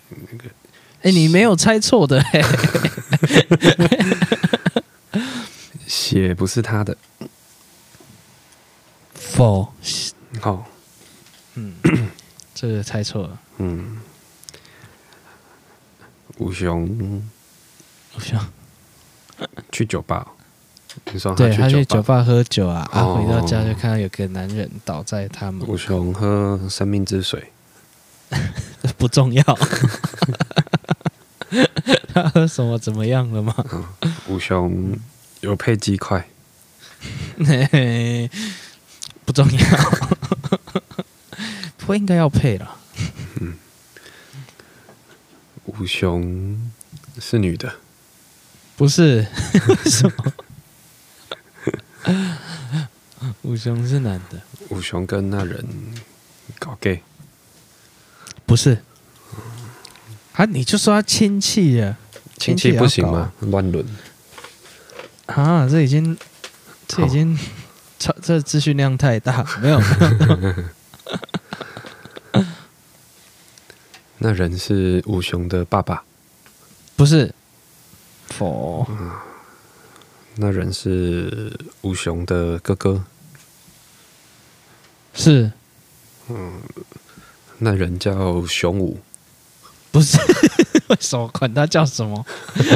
[0.08, 0.48] 那个，
[1.02, 2.42] 哎、欸，你没有猜错的，哎。
[5.86, 6.96] 血不是他的。
[9.14, 9.72] 否。
[10.40, 10.66] 好。
[11.54, 11.74] 嗯，
[12.54, 13.40] 这个猜错了。
[13.58, 14.00] 嗯。
[16.38, 16.84] 五熊。
[18.16, 18.38] 五熊。
[19.70, 20.26] 去酒吧，
[21.12, 25.66] 你说对他去酒吧喝酒啊，啊，回到家就看到有个男人倒在他们。
[25.66, 27.50] 五雄喝生命之水，
[28.98, 29.42] 不重要。
[32.14, 33.54] 他喝什么怎么样了吗？
[34.28, 34.98] 五雄
[35.40, 36.26] 有配鸡块，
[39.24, 39.60] 不重要，
[41.78, 42.76] 不应该要配了。
[43.40, 43.54] 嗯，
[45.66, 46.70] 五雄
[47.18, 47.72] 是女的。
[48.76, 49.26] 不是，
[49.86, 50.32] 什么？
[53.42, 54.40] 五雄是男的。
[54.70, 55.64] 五雄跟那人
[56.58, 57.02] 搞 gay？
[58.44, 58.78] 不是。
[60.34, 61.96] 啊，你就说他亲戚呀？
[62.38, 63.32] 亲戚不行吗？
[63.40, 63.86] 乱伦。
[65.26, 66.16] 啊，这已经，
[66.88, 67.38] 这已经
[67.98, 69.80] 超，这资讯量太大，没有。
[74.18, 76.02] 那人是五雄的爸爸？
[76.96, 77.34] 不是。
[78.28, 79.10] 否、嗯，
[80.36, 81.52] 那人是
[81.82, 83.04] 吴雄的哥哥，
[85.12, 85.52] 是，
[86.28, 86.60] 嗯，
[87.58, 88.98] 那人叫雄武，
[89.90, 90.16] 不是，
[90.88, 92.24] 为什么管他叫什么？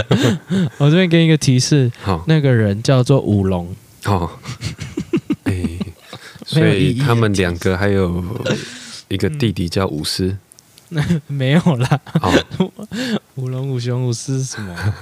[0.76, 4.30] 我这边给你一个提示，好，那个人叫做武龙，哦，
[5.44, 5.78] 哎、欸，
[6.44, 8.22] 所以他们两个还有
[9.08, 10.36] 一个弟弟叫五狮，
[11.26, 12.00] 没有啦，
[13.36, 14.94] 武龙、五熊、五狮是什么？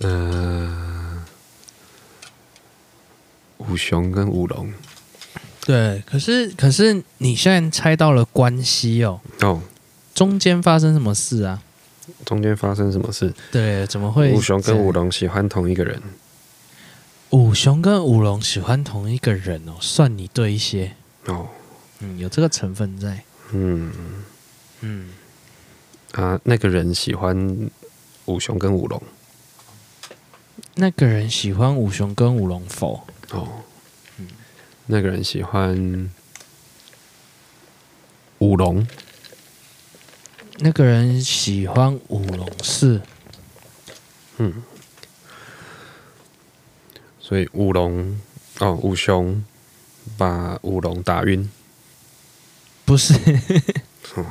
[0.00, 1.24] 嗯、呃，
[3.58, 4.72] 五雄跟五龙，
[5.64, 9.20] 对，可是可是你现在猜到了关系哦。
[9.40, 9.62] 哦。
[10.14, 11.62] 中间发生什么事啊？
[12.24, 13.34] 中间发生什么事？
[13.52, 14.32] 对，怎么会？
[14.32, 16.00] 五雄跟五龙喜欢同一个人。
[17.30, 20.94] 五雄跟五龙喜欢同一个人哦，算你对一些
[21.26, 21.48] 哦。
[21.98, 23.22] 嗯，有这个成分在。
[23.52, 23.92] 嗯
[24.80, 25.10] 嗯。
[26.12, 27.68] 啊，那个人喜欢
[28.24, 29.02] 五雄跟五龙。
[30.76, 33.04] 那个人喜欢五雄跟五龙否？
[33.32, 33.62] 哦。
[34.18, 34.28] 嗯。
[34.86, 36.10] 那个人喜欢
[38.38, 38.86] 五龙。
[40.58, 43.02] 那个人喜欢五龙是，
[44.38, 44.62] 嗯，
[47.20, 48.18] 所以五龙
[48.60, 49.44] 哦，五雄
[50.16, 51.50] 把五龙打晕，
[52.86, 53.12] 不是、
[54.16, 54.24] 嗯？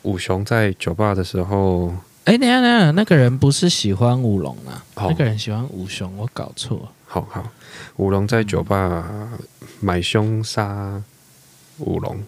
[0.00, 1.94] 五雄在酒吧的时候，
[2.26, 4.84] 哎、欸，等下等下，那个人不是喜欢舞龙啊？
[4.96, 6.92] 哦、那个人喜欢五熊，我搞错。
[7.06, 7.48] 好好，
[7.98, 9.30] 舞龙在酒吧
[9.78, 11.00] 买凶杀
[11.78, 12.24] 舞龙，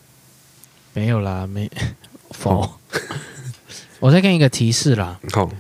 [0.94, 1.68] 没有啦，没。
[2.30, 2.70] 否，哦、
[3.98, 5.18] 我再给你一个提示啦。
[5.32, 5.50] 好、哦，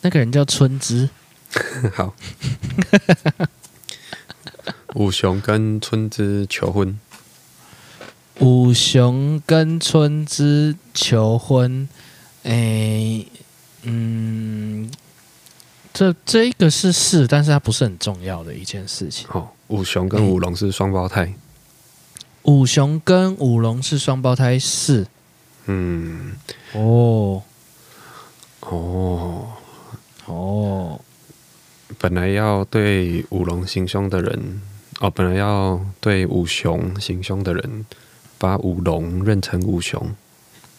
[0.00, 1.08] 那个人叫春枝。
[1.94, 2.12] 好，
[4.96, 6.98] 五雄跟春枝求婚。
[8.40, 11.88] 五雄跟春枝求婚，
[12.42, 13.26] 哎、欸，
[13.84, 14.90] 嗯，
[15.92, 19.28] 这这一个是是，但是它不是很重要的一件事情。
[19.28, 21.32] 好、哦，五雄跟五龙是双胞胎。
[22.42, 25.06] 五雄跟五龙是双胞胎，是。
[25.66, 26.34] 嗯，
[26.74, 27.42] 哦，
[28.60, 29.46] 哦，
[30.26, 31.00] 哦，
[31.98, 34.60] 本来要对五龙行凶的人，
[35.00, 37.86] 哦，本来要对五雄行凶的人，
[38.36, 40.14] 把五龙认成五雄，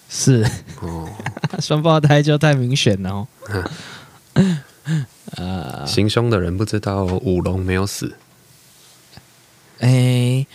[0.09, 0.45] 是，
[0.81, 1.09] 哦，
[1.59, 3.27] 双胞胎就太明显了哦。
[5.37, 8.15] 呃，行凶的人不知道五龙没有死，
[9.79, 10.47] 哎、欸，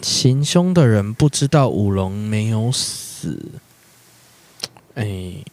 [0.00, 3.04] 行凶的人不知道五龙没有死。
[3.18, 3.38] 是，
[4.94, 5.44] 哎、欸，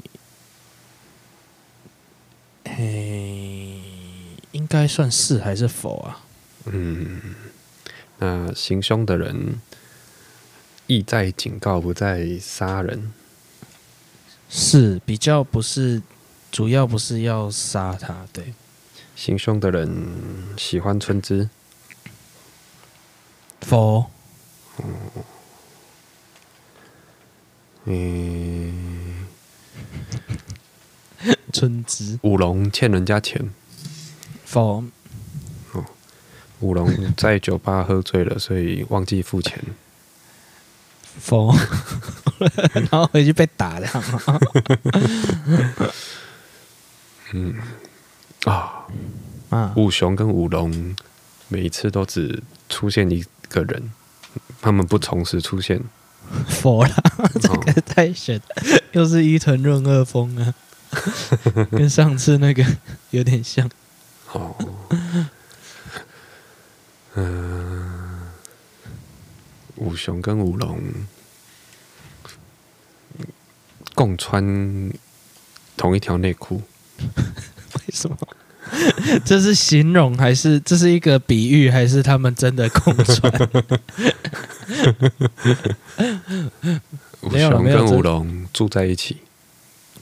[2.65, 3.81] 哎、欸，
[4.51, 6.19] 应该算是还是否啊？
[6.65, 7.21] 嗯，
[8.19, 9.61] 那行凶的人
[10.93, 13.11] 意在警告，不在杀人，
[14.49, 16.01] 是比较不是
[16.51, 18.53] 主要不是要杀他，对。
[19.15, 19.89] 行凶的人
[20.57, 21.49] 喜欢春枝，
[23.61, 24.05] 否。
[24.79, 24.85] 嗯
[27.85, 29.27] 嗯，
[31.51, 33.53] 春枝五龙欠人家钱，
[34.45, 34.83] 否？
[35.73, 35.85] 哦，
[36.59, 39.63] 五龙在酒吧喝醉了，所以忘记付钱，
[41.19, 41.53] 否？
[42.73, 43.87] 然后回去被打的。
[47.33, 47.55] 嗯
[48.45, 48.85] 啊
[49.49, 49.73] 啊！
[49.75, 50.95] 五雄跟五龙
[51.47, 53.91] 每一次都只出现一个人，
[54.61, 55.81] 他们不同时出现。
[56.47, 56.95] 佛啦，
[57.41, 58.41] 这个太玄，
[58.93, 60.53] 又是伊藤润二风啊，
[61.71, 62.65] 跟上次那个
[63.11, 63.69] 有点像。
[64.31, 64.55] 哦，
[67.15, 67.92] 嗯，
[69.83, 70.79] 五雄跟五龙
[73.93, 74.91] 共穿
[75.75, 76.61] 同一条内裤，
[77.75, 78.17] 为什么？
[79.25, 83.31] 这是形容还是这是一个比喻，还是他们真的共穿？
[87.21, 89.17] 五雄跟五龙住在一起。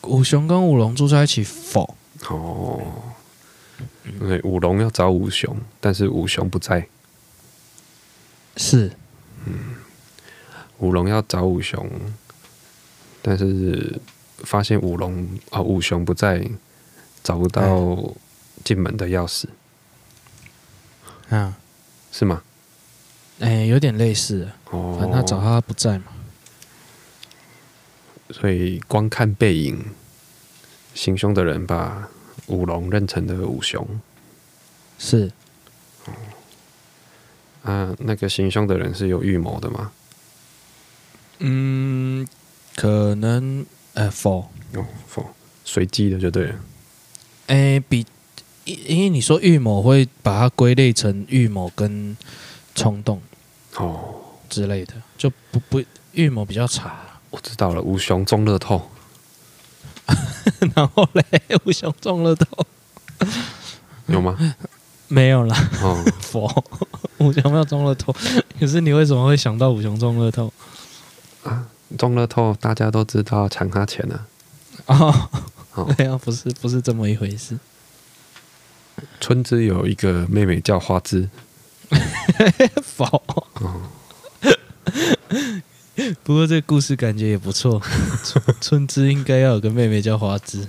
[0.03, 1.95] 五雄跟五龙住在一起否？
[2.29, 2.79] 哦，
[4.19, 6.88] 对，五龙要找五雄，但是五雄不在。
[8.57, 8.91] 是，
[9.45, 9.75] 嗯，
[10.79, 11.89] 五龙要找五雄，
[13.21, 13.99] 但是
[14.39, 16.45] 发现五龙啊、哦，五雄不在，
[17.23, 18.13] 找不到
[18.63, 19.45] 进门的钥匙。
[21.29, 21.57] 啊，
[22.11, 22.41] 是吗？
[23.39, 26.05] 哎、欸，有点类似，哦，反正他找他不在嘛，
[28.29, 29.83] 所以光看背影，
[30.93, 32.07] 行凶的人把
[32.45, 33.99] 五龙认成了五雄，
[34.99, 35.40] 是，哦，
[37.64, 39.91] 啊，那个行凶的人是有预谋的吗？
[41.39, 42.28] 嗯，
[42.76, 45.26] 可能，呃，否，哦，否，
[45.66, 46.55] 随机的就对了，
[47.47, 48.05] 哎、欸，比，
[48.66, 52.16] 因因为你说预谋会把它归类成预谋跟
[52.76, 53.22] 冲动。
[53.78, 57.20] 哦，之类的就不不预谋比较差。
[57.30, 58.91] 我知道了，五雄中乐透，
[60.76, 61.24] 然后嘞，
[61.66, 62.68] 五雄中乐透
[64.07, 64.38] 有吗？
[65.07, 65.70] 没有啦。
[65.82, 66.47] 哦，否，
[67.22, 68.13] 五雄没有中乐透。
[68.59, 70.51] 可是你为什么会想到五雄中乐透？
[71.43, 71.67] 啊，
[71.97, 74.28] 中乐透大家都知道抢他钱了。
[74.88, 75.30] 哦，
[75.76, 77.57] 哦， 没有，不是不是这么一回事。
[79.19, 81.30] 春枝有一个妹妹叫花枝。
[82.84, 83.24] 否。
[86.24, 87.82] 不过这个故事感觉也不错。
[88.59, 90.67] 春枝应该要有个妹妹叫花枝。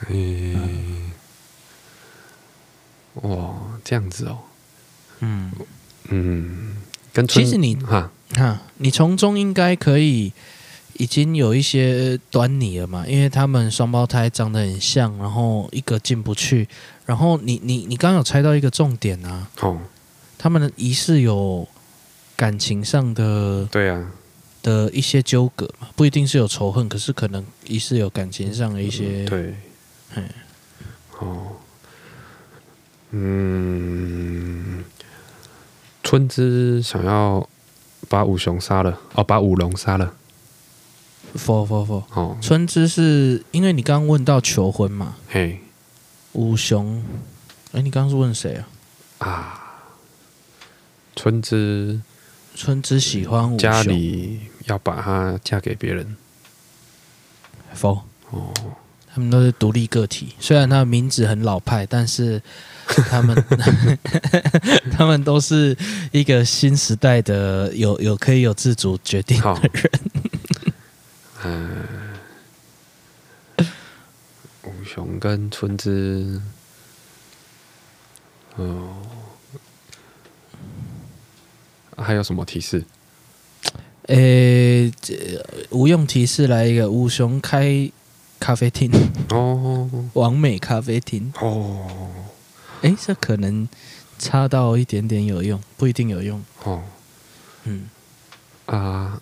[0.00, 0.56] 嘿，
[3.14, 4.38] 哇，这样子哦。
[5.20, 5.52] 嗯。
[6.10, 6.76] 嗯，
[7.12, 8.10] 跟其实你哈。
[8.34, 10.32] 哈，你从中应该可以
[10.94, 16.68] 已经有一些端倪了嘛，因为他们双胞胎长得很像，然后一个进不去，
[17.06, 19.48] 然后你你你刚刚有猜到一个重点啊。
[19.60, 19.80] 哦，
[20.36, 21.66] 他们的疑似有
[22.36, 24.10] 感情上的对啊。
[24.60, 29.54] 的一些纠葛嘛，不一定是有仇恨，可是可能疑似有感情上的一些对，
[30.16, 30.28] 嗯，
[31.20, 31.46] 哦，
[33.12, 34.84] 嗯。
[36.08, 37.46] 春枝想要
[38.08, 40.14] 把五雄杀了，哦，把五龙杀了。
[41.34, 45.16] 否否否，哦，春枝是因为你刚刚问到求婚嘛？
[45.28, 45.60] 嘿，
[46.32, 47.04] 五雄，
[47.72, 48.54] 哎，你刚刚是问谁
[49.18, 49.28] 啊？
[49.28, 49.84] 啊，
[51.14, 52.00] 春枝，
[52.54, 56.16] 春枝喜欢五雄，家里要把她嫁给别人。
[57.74, 58.54] 否，哦，
[59.12, 62.40] 他们都是独立个体，虽然他的名字很老派，但是。
[63.10, 63.44] 他们，
[64.96, 65.76] 他们都是
[66.10, 69.90] 一个新时代的有有可以有自主决定的人。
[71.44, 71.86] 嗯，
[74.64, 76.40] 五雄跟春之，
[78.56, 78.96] 哦，
[81.96, 82.84] 还有什么提示？
[84.06, 84.92] 诶、欸，
[85.70, 87.90] 无用提示来一个，五雄开
[88.40, 88.90] 咖啡厅
[89.30, 91.86] 哦，完美咖啡厅哦。
[92.82, 93.68] 哎，这可能
[94.18, 96.82] 差到一点点有用，不一定有用哦。
[97.64, 97.90] 嗯
[98.66, 99.20] 啊，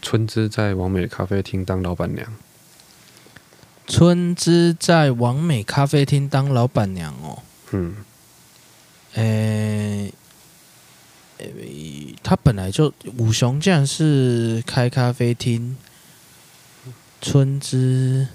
[0.00, 2.26] 春枝在王美咖啡厅当老板娘。
[3.86, 7.42] 春枝在王美咖啡厅当老板娘哦。
[7.72, 7.96] 嗯。
[9.14, 10.12] 诶，
[12.22, 15.76] 他本来就五雄，既然是开咖啡厅，
[17.20, 18.26] 春枝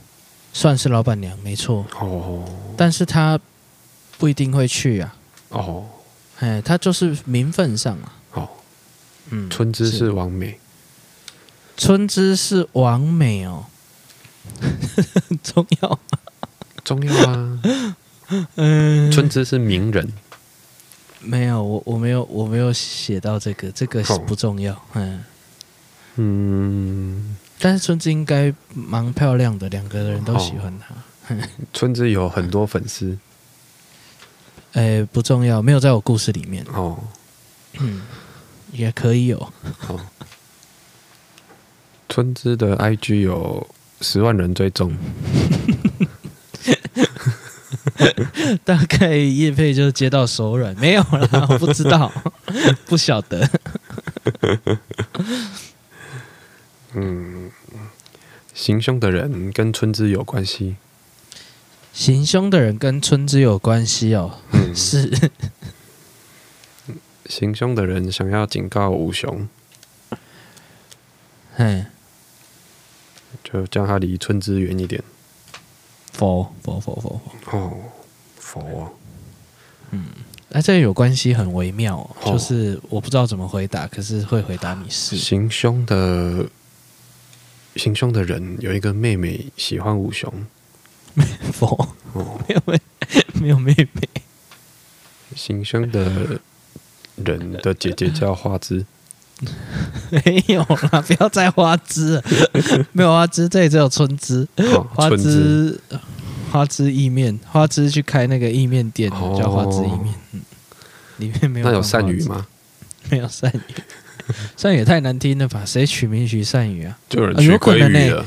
[0.53, 2.45] 算是老板娘没错哦，
[2.77, 3.39] 但是他。
[4.21, 5.15] 不一定会去啊。
[5.49, 5.83] 哦，
[6.37, 8.13] 哎，他就是名分上啊。
[8.33, 8.47] 哦，
[9.31, 10.59] 嗯，春枝是王美，
[11.75, 13.65] 春枝是王美哦，
[15.41, 15.99] 重要吗？
[16.83, 17.61] 重要啊。
[18.57, 20.13] 嗯，春枝是名人，
[21.21, 24.79] 没有，我我没有我没有写到这个，这个不重要。
[24.93, 25.23] 嗯
[26.17, 31.35] 嗯，但是春枝应该蛮漂亮的，两个人都喜欢她。
[31.73, 33.17] 春枝有很多粉丝。
[34.73, 36.97] 哎、欸，不重要，没有在我故事里面哦。
[37.79, 38.01] 嗯，
[38.71, 39.37] 也可以有。
[39.87, 39.99] 哦，
[42.07, 43.67] 春枝的 IG 有
[44.01, 44.95] 十万人追踪，
[48.63, 52.11] 大概叶配就接到手软，没有啦，我不知道，
[52.87, 53.49] 不晓得。
[56.93, 57.51] 嗯，
[58.53, 60.75] 行凶的人跟春枝有关系。
[61.93, 65.31] 行凶的人跟村子有关系哦，嗯、是。
[67.25, 69.47] 行凶的人想要警告五雄，
[71.55, 71.85] 嘿，
[73.43, 75.01] 就叫他离村子远一点。
[76.11, 77.57] 佛佛佛佛佛。
[77.57, 77.71] 哦，
[78.37, 78.93] 佛，
[79.91, 80.07] 嗯，
[80.49, 85.15] 那这有关系很微妙，哦，哦、就是我不知道怎么回答，可是会回答你是。
[85.15, 86.45] 行凶的，
[87.77, 90.31] 行凶的人有一个妹妹喜欢五雄。
[91.51, 91.87] 否，
[92.47, 92.81] 没有妹，
[93.33, 94.09] 没有妹妹。
[95.35, 96.39] 行凶的
[97.15, 98.85] 人的姐姐叫花枝，
[100.09, 102.23] 没有啦，不要再花枝了，
[102.91, 104.47] 没有花枝，这里只有春枝。
[104.93, 105.79] 花枝，
[106.51, 110.13] 花枝意面，花枝去开那个意面店，叫花枝意面。
[110.33, 110.41] 嗯，
[111.17, 111.65] 里面没有。
[111.65, 112.45] 那有鳝鱼吗？
[113.09, 113.61] 没有鳝鱼，
[114.57, 115.63] 鳝鱼也太难听了吧？
[115.65, 116.97] 谁取名取鳝鱼啊？
[117.07, 118.25] 就有人取鲑鱼了。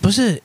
[0.00, 0.42] 不是。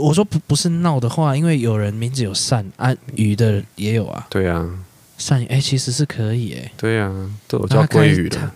[0.00, 4.26] 我说不不是闹的话，因为有人名字有善啊，鱼的也有啊。
[4.28, 4.68] 对啊，
[5.16, 6.72] 善鱼哎，其实是可以哎。
[6.76, 7.10] 对啊，
[7.46, 8.52] 都有叫鲑鱼的。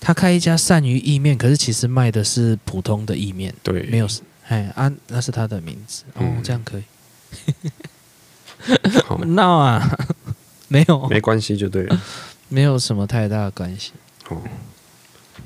[0.00, 3.54] 他开一家鳝鱼意面，可是其实卖的是普通的意面。
[3.62, 4.08] 对，没有
[4.48, 6.82] 哎啊，那是他的名字哦，这样可以。
[9.34, 9.98] 闹啊，
[10.68, 12.02] 没有，没关系就对了，
[12.48, 13.92] 没有什么太大的关系。
[14.28, 14.40] 哦，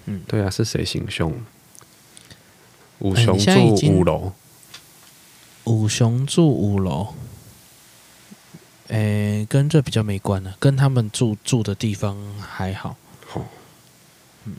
[0.07, 1.33] 嗯，对啊，是谁行凶？
[3.01, 4.33] 五雄住五楼。
[5.65, 7.15] 五雄住五楼，
[8.89, 12.97] 诶、欸，跟这比较没关了，跟他们住住的地方还好。
[13.33, 13.45] 哦，
[14.45, 14.57] 嗯，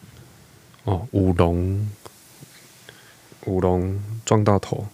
[0.86, 1.90] 哦，五龙，
[3.46, 4.88] 五龙撞到头，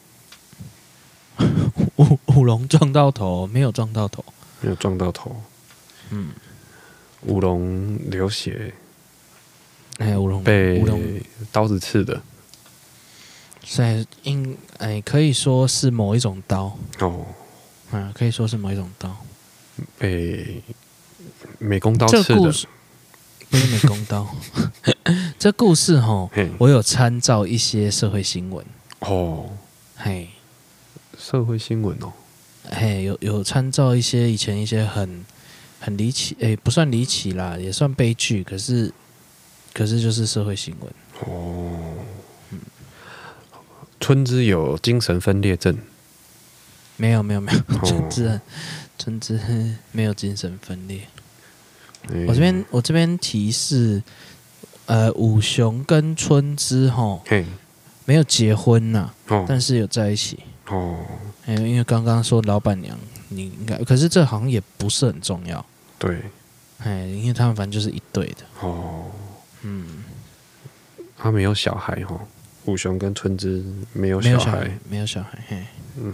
[1.95, 4.23] 五 五龙撞到头，没有撞到头，
[4.59, 5.41] 没有撞到头。
[6.09, 6.31] 嗯，
[7.21, 8.73] 五龙流血，
[9.99, 10.83] 哎，五龙被
[11.53, 12.21] 刀子刺的，
[13.71, 17.25] 所以应哎可以说是某一种刀哦，
[17.93, 19.15] 嗯，可以说是某一种刀
[19.97, 20.61] 被
[21.57, 22.67] 美工刀刺的，不是
[23.49, 24.27] 美工刀。
[25.39, 28.65] 这故事哈，我有参照一些社会新闻
[28.99, 29.49] 哦，
[29.95, 30.27] 嘿，
[31.17, 32.11] 社会新闻哦，
[32.71, 35.23] 嘿，有有参照一些以前一些很。
[35.83, 38.43] 很离奇，哎、欸，不算离奇啦，也算悲剧。
[38.43, 38.93] 可是，
[39.73, 42.00] 可是就是社会新闻哦。
[44.01, 45.77] 嗯，春之有精神分裂症？
[46.97, 47.59] 没有，没有，没有。
[47.85, 48.41] 春枝，
[48.97, 49.39] 春之
[49.91, 51.01] 没有精神分裂。
[52.09, 54.01] 欸、我这边，我这边提示，
[54.87, 57.21] 呃，五雄跟春之哈，
[58.05, 60.39] 没有结婚呐，哦、但是有在一起。
[60.67, 60.97] 哦，
[61.45, 62.97] 欸、因为刚刚说老板娘，
[63.29, 65.63] 你应该，可是这好像也不是很重要。
[65.99, 66.23] 对，
[66.79, 69.05] 哎，因为他们反正就是一对的哦。
[69.61, 70.03] 嗯，
[71.15, 72.19] 他没有小孩哈，
[72.65, 75.65] 武雄跟春枝没有小孩，没有小孩，嘿，
[75.97, 76.13] 嗯，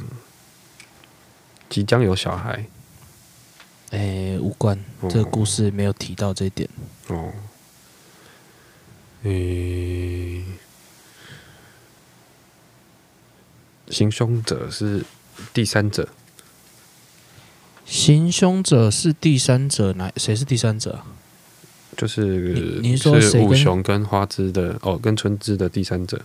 [1.70, 2.66] 即将有小孩，
[3.92, 4.80] 哎，无关，
[5.10, 6.70] 这个故事没有提到这一点
[7.08, 7.34] 哦。
[9.24, 10.44] 诶，
[13.90, 15.04] 行凶者是
[15.54, 16.08] 第三者。
[17.86, 21.02] 行凶者是第三者，哪谁是第三者？
[21.96, 26.22] 就是你说是武雄跟花枝的哦，跟春枝的第三者？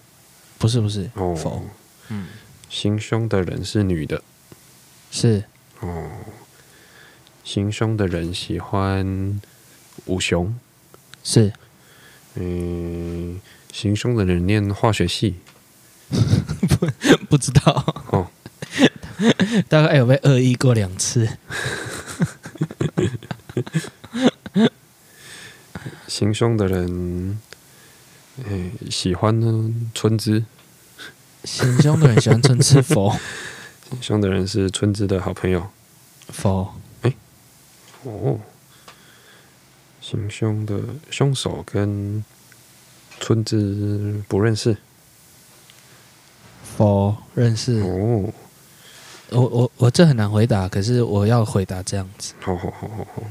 [0.63, 1.61] 不是不是哦，否。
[2.09, 2.29] 嗯，
[2.71, 4.23] 行凶的人是女的，
[5.11, 5.43] 是。
[5.81, 6.09] 哦，
[7.43, 9.41] 行凶的人喜欢
[10.07, 10.57] 武雄，
[11.25, 11.53] 是。
[12.37, 13.41] 嗯，
[13.73, 15.35] 行凶的人念化学系，
[16.09, 16.87] 不
[17.29, 18.05] 不知道。
[18.13, 18.31] 哦。
[19.69, 21.29] 大概有被恶意过两次。
[26.07, 27.41] 行凶的人，
[28.45, 30.45] 欸、喜欢呢春枝。
[31.45, 33.11] 行凶的人喜欢春枝否？
[33.91, 35.69] 行凶的人是春枝的好朋友
[36.29, 36.75] 否？
[37.03, 37.17] 哎、欸，
[38.05, 38.39] 哦，
[40.01, 40.81] 行凶的
[41.11, 42.25] 凶手跟
[43.21, 44.77] 春枝不认识
[46.77, 47.17] 否？
[47.35, 48.33] 认识哦。
[49.31, 52.35] 我我我这很难回答，可是我要回答这样子。
[52.41, 53.23] 好好好好好。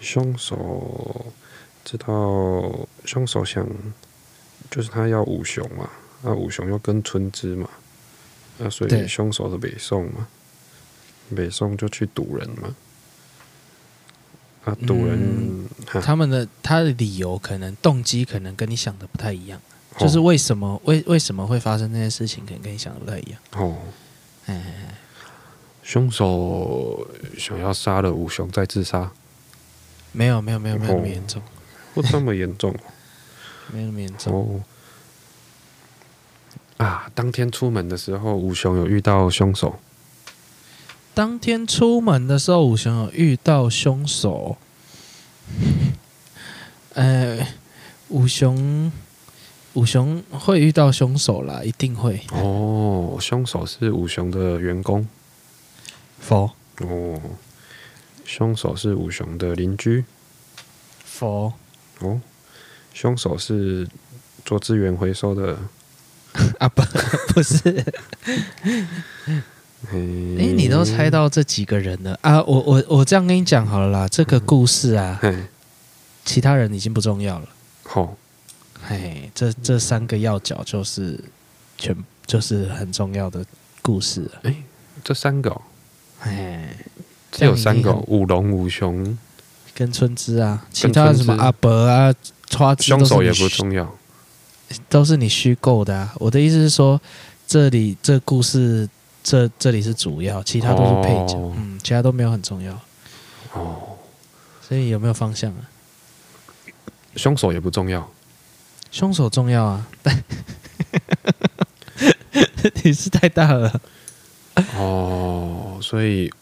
[0.00, 1.26] 凶手
[1.84, 2.06] 知道
[3.04, 3.66] 凶手想，
[4.70, 5.88] 就是他要武雄嘛，
[6.22, 7.68] 那武雄又跟春枝嘛，
[8.58, 10.26] 那所以凶手是北宋嘛，
[11.34, 12.74] 北宋就去堵人嘛。
[14.64, 15.68] 啊，堵人，嗯、
[16.02, 19.60] 他们的他的理由可能动机可能跟你想的不太一样，
[19.96, 23.40] 就是为什么为为什么会发生这件事情，可能跟你想的不太一样。
[23.52, 23.76] 哦。
[24.46, 24.94] 哎，
[25.82, 27.06] 凶手
[27.38, 29.10] 想要杀了武雄再自杀？
[30.12, 31.40] 没有，没有，没有，没有那么严重。
[31.94, 32.74] 不这么严重？
[33.72, 34.34] 没有那么严重。
[34.34, 34.62] 哦。
[36.78, 39.78] 啊，当天出门的时候，武雄有遇到凶手。
[41.12, 44.56] 当天出门的时候，武雄有遇到凶手。
[46.94, 47.46] 呃，
[48.08, 48.90] 武雄。
[49.74, 52.20] 武雄会遇到凶手啦，一定会。
[52.32, 55.06] 哦，凶手是武雄的员工。
[56.18, 56.50] 否。
[56.80, 57.20] 哦，
[58.24, 60.04] 凶手是武雄的邻居。
[61.04, 61.52] 否。
[62.00, 62.20] 哦，
[62.92, 63.86] 凶手是
[64.44, 65.58] 做资源回收的。
[66.58, 66.82] 啊不，
[67.34, 67.84] 不是。
[69.90, 72.42] 哎、欸，你都猜到这几个人了啊！
[72.42, 75.46] 我我我这样跟你讲好了啦，这个故事啊，嗯、
[76.24, 77.48] 其他人已经不重要了。
[77.84, 78.16] 好。
[78.88, 81.18] 哎，这这三个要角就是
[81.76, 81.94] 全
[82.26, 83.44] 就是很重要的
[83.82, 84.30] 故事。
[84.42, 84.54] 哎，
[85.04, 85.60] 这三个，
[86.20, 86.74] 哎，
[87.30, 89.18] 这有三个，五龙、五雄
[89.74, 92.14] 跟春枝啊，其他什么阿伯啊、
[92.56, 93.97] 花枝，凶手也不重要，
[94.88, 96.14] 都是你虚构的啊。
[96.16, 97.00] 我的意思是说，
[97.46, 98.88] 这里这故事
[99.22, 102.78] 这这里是主要，其他都是配角，哦、嗯，其他都没有很重要。
[103.52, 103.96] 哦，
[104.60, 105.68] 所以有没有方向啊？
[107.16, 108.08] 凶手也不重要。
[108.90, 110.24] 凶手重要啊，但
[112.84, 113.80] 你是太大了。
[114.76, 116.32] 哦，所以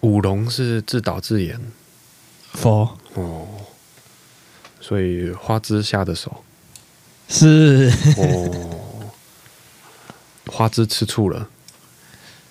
[0.00, 1.60] 五龙是自导自演。
[2.52, 2.96] 否。
[3.14, 3.48] 哦，
[4.86, 6.44] 所以花枝下的手。
[7.26, 7.90] 是。
[8.18, 9.10] 哦。
[10.46, 11.48] 花枝吃醋了。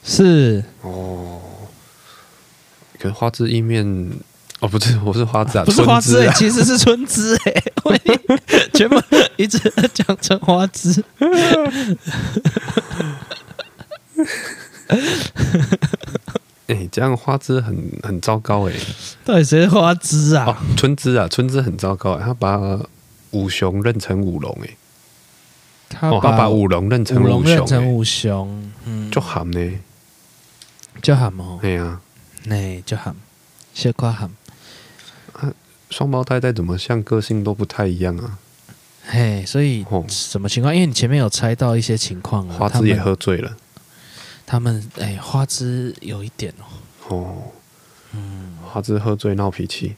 [0.04, 0.64] 是。
[0.82, 1.40] 哦。
[2.98, 3.86] 可是花枝意面。
[4.62, 7.96] 哦，不是，我是花枝啊， 不是花枝，其实是春枝哎， 我
[8.74, 9.00] 全部
[9.38, 9.60] 一直
[9.94, 11.04] 讲成花枝。
[16.68, 18.74] 哎，这样花枝很很糟糕哎。
[19.26, 20.58] 到底谁是花枝啊？
[20.78, 22.80] 春枝啊，春枝很糟糕，他把
[23.32, 24.70] 五雄认成五龙哎。
[25.90, 29.80] 他把、把五龙认成五雄，认成五雄，嗯，就喊呢，
[31.02, 31.60] 就喊哦。
[31.62, 32.00] 对呀，
[32.46, 33.16] 那就喊，
[33.74, 34.32] 谢夸喊。
[35.92, 38.40] 双胞胎再怎么像，个性都不太一样啊。
[39.06, 40.74] 嘿，所以什么情况？
[40.74, 42.56] 因为你前面有猜到一些情况啊。
[42.58, 43.56] 花枝也喝醉了。
[44.54, 46.64] 他们哎，花枝有一点哦。
[47.08, 47.52] 哦，
[48.12, 49.96] 嗯，花枝喝醉闹脾气。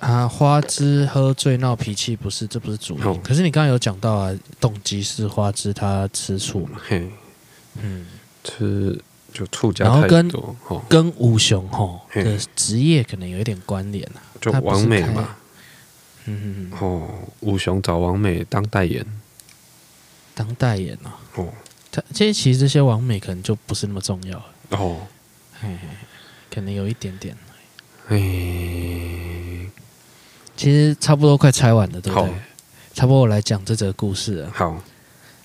[0.00, 3.22] 啊，花枝喝醉闹脾气不是，这不是主因。
[3.22, 6.80] 可是你刚刚有讲到啊，动机是花枝他吃醋嘛？
[6.84, 7.08] 嘿，
[7.80, 8.04] 嗯，
[8.42, 9.00] 吃。
[9.32, 10.30] 就醋加然后跟
[10.88, 15.36] 跟五雄吼的职业可能有一点关联啊，就王美嘛，
[16.26, 17.08] 嗯嗯哦，
[17.40, 19.04] 五雄找王美当代言，
[20.36, 21.48] 当代言啊，哦，
[21.94, 24.44] 他这些其实这些完美可能就不是那么重要了。
[24.70, 24.96] 哦，
[25.60, 25.68] 嘿，
[26.52, 27.36] 可能有一点点，
[28.08, 28.16] 哎，
[30.56, 32.34] 其实差不多快拆完了，对不对？
[32.94, 34.82] 差不多我来讲这则故事了，好，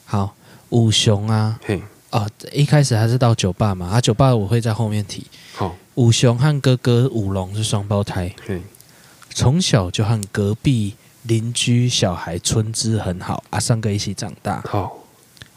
[0.05, 0.35] 好，
[0.69, 1.83] 五雄啊，嘿。
[2.09, 5.27] 啊，一开始还是到酒吧嘛，啊，酒吧我会在后面提。
[5.53, 8.33] 好，五雄和哥哥五龙是双胞胎，
[9.29, 14.59] 从小就和隔壁邻居小孩春枝很好，啊，三个一起长大。
[14.61, 14.97] 好，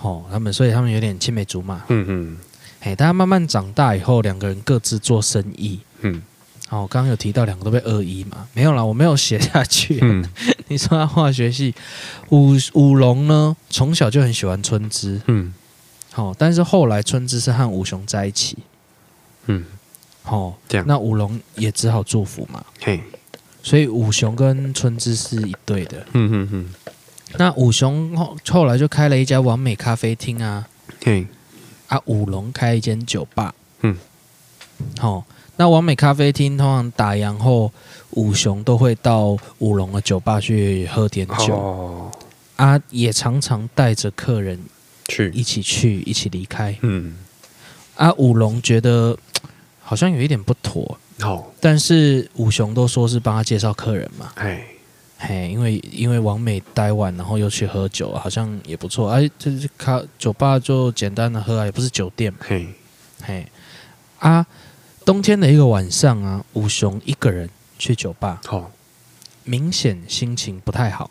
[0.03, 1.83] 哦，他们所以他们有点青梅竹马。
[1.89, 2.39] 嗯嗯，
[2.81, 5.81] 哎，大家慢慢长大以后，两个人各自做生意。
[6.01, 6.21] 嗯，
[6.71, 9.99] 哦，刚刚有提到两个都被二一嘛，没有啦，我没有写下去。
[10.03, 10.25] 嗯，
[10.69, 11.75] 你说他化学系
[12.31, 15.21] 五五龙呢，从小就很喜欢春枝。
[15.27, 15.55] 嗯。
[16.15, 18.59] 好，但是后来春枝是和五雄在一起，
[19.47, 19.65] 嗯，
[20.23, 23.01] 好，这样，那五龙也只好祝福嘛，嘿，
[23.63, 26.69] 所以五雄跟春枝是一对的，嗯嗯嗯，
[27.39, 30.67] 那五雄后后来就开了一家完美咖啡厅啊，
[31.01, 31.27] 对，
[31.89, 33.97] 啊，五龙开一间酒吧，嗯，
[34.99, 35.25] 好，
[35.57, 37.73] 那完美咖啡厅通常打烊后，
[38.11, 42.13] 五雄都会到五龙的酒吧去喝点酒，哦，
[42.57, 44.59] 啊，也常常带着客人。
[45.09, 46.75] 去一起去，一起离开。
[46.81, 47.17] 嗯，
[47.97, 49.19] 啊，五龙觉得
[49.83, 50.97] 好像有一点不妥。
[51.21, 54.33] 哦，但是五雄都说是帮他介绍客人嘛。
[54.37, 54.65] 哎，
[55.25, 59.09] 嘿，因为因为王美待完，然后又去喝酒，好像也不错。
[59.09, 62.35] 哎，这是咖酒吧就简单的喝啊，也不是酒店。
[62.41, 62.67] 嘿，
[63.23, 63.47] 嘿，
[64.19, 64.45] 啊，
[65.05, 67.49] 冬天的一个晚上啊，五雄一个人
[67.79, 68.71] 去酒吧，哦，
[69.45, 71.11] 明显心情不太好，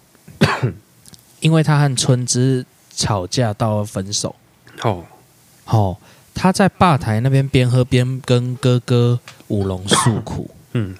[1.39, 2.65] 因为他和春枝。
[2.93, 4.35] 吵架到分手，
[4.83, 5.05] 哦，
[5.65, 5.97] 哦，
[6.35, 10.93] 他在吧台那边边喝边跟哥哥舞龙诉苦，嗯，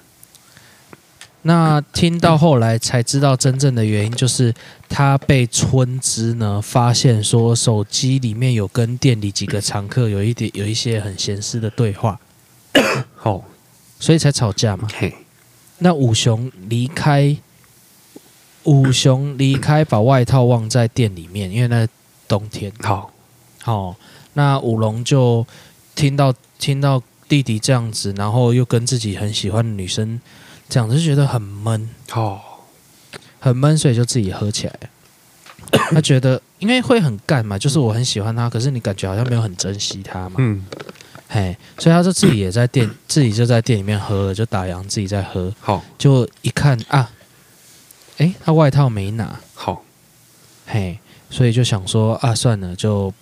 [1.42, 4.54] 那听到后来才知道真正的原因，就是
[4.88, 12.18] 他被村支呢发现说手机里面有跟店里几个常客有一点有一些很闲私的对话，
[13.16, 13.44] 好，
[13.98, 14.88] 所以才吵架嘛。
[14.94, 15.14] 嘿，
[15.78, 17.36] 那五雄离开。
[18.64, 21.84] 五雄离开，把外套忘在店里面，因为那
[22.28, 22.70] 冬天。
[22.80, 23.10] 好，
[23.60, 23.96] 好，
[24.34, 25.44] 那五龙就
[25.96, 30.20] 听到听到弟弟这样子，然后又跟自己很喜欢的女生
[30.72, 31.90] 这样子，就觉得很闷。
[32.14, 32.40] 哦，
[33.38, 34.78] 很闷，所以就自己喝起来。
[35.92, 40.36] 他觉得，因为会很干嘛，就是我很喜欢他，可是你感觉好像没有很珍惜他嘛。
[40.38, 40.64] 嗯，
[41.28, 45.52] 嘿，所以他就自己也在店，自己就在店里面喝了，就打烊自己在喝。
[45.60, 47.10] 好，就一看啊。
[48.16, 49.82] 哎，他外套没拿，好，
[50.66, 50.98] 嘿，
[51.28, 53.12] 所以就想说啊，算了，就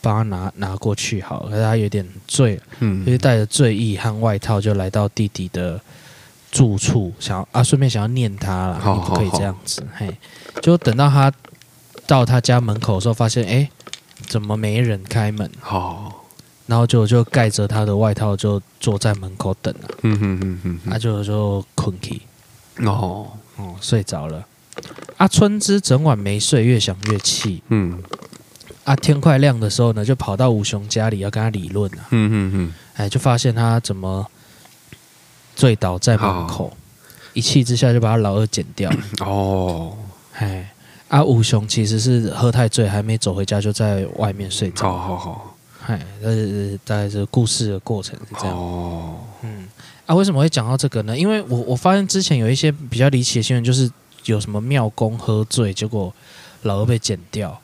[0.00, 1.50] 帮他拿拿过去好了。
[1.50, 5.80] 可是他有点醉，嗯，所以带着醉意和外套就来到弟弟的
[6.52, 10.16] 住处，想要啊，顺便想要念他了，你不可以这样子，嘿，
[10.60, 11.32] 就等到他
[12.06, 13.68] 到他家门口的时候，发现哎，
[14.28, 15.50] 怎么没人开门？
[15.60, 16.26] 好，
[16.66, 22.22] 然后就就盖着他的外套，就坐在门口等了，嗯哼哼哼，他就就困起，
[22.84, 23.26] 哦。
[23.56, 24.42] 哦，睡着了。
[25.18, 27.62] 阿、啊、春枝整晚没睡，越想越气。
[27.68, 28.02] 嗯。
[28.84, 32.06] 啊，天快亮的时候呢，就跑到吴雄家里要跟他理论啊。
[32.10, 32.74] 嗯嗯嗯。
[32.94, 34.26] 哎，就发现他怎么
[35.54, 36.76] 醉倒在门口，
[37.32, 38.90] 一气之下就把他老二剪掉。
[39.24, 39.96] 哦。
[40.34, 40.72] 哎，
[41.08, 44.90] 阿五雄其实是喝太醉，还没走回家就在外面睡着。
[44.90, 45.56] 好好好。
[45.86, 48.56] 哎，这是大概这故事的过程是这样。
[48.56, 49.18] 哦。
[49.42, 49.68] 嗯。
[50.06, 51.16] 啊，为什么会讲到这个呢？
[51.16, 53.90] 因为我我发现之前有一些比较离奇的新闻，就是
[54.24, 56.12] 有什么庙公喝醉，结果
[56.62, 57.60] 老二被剪掉。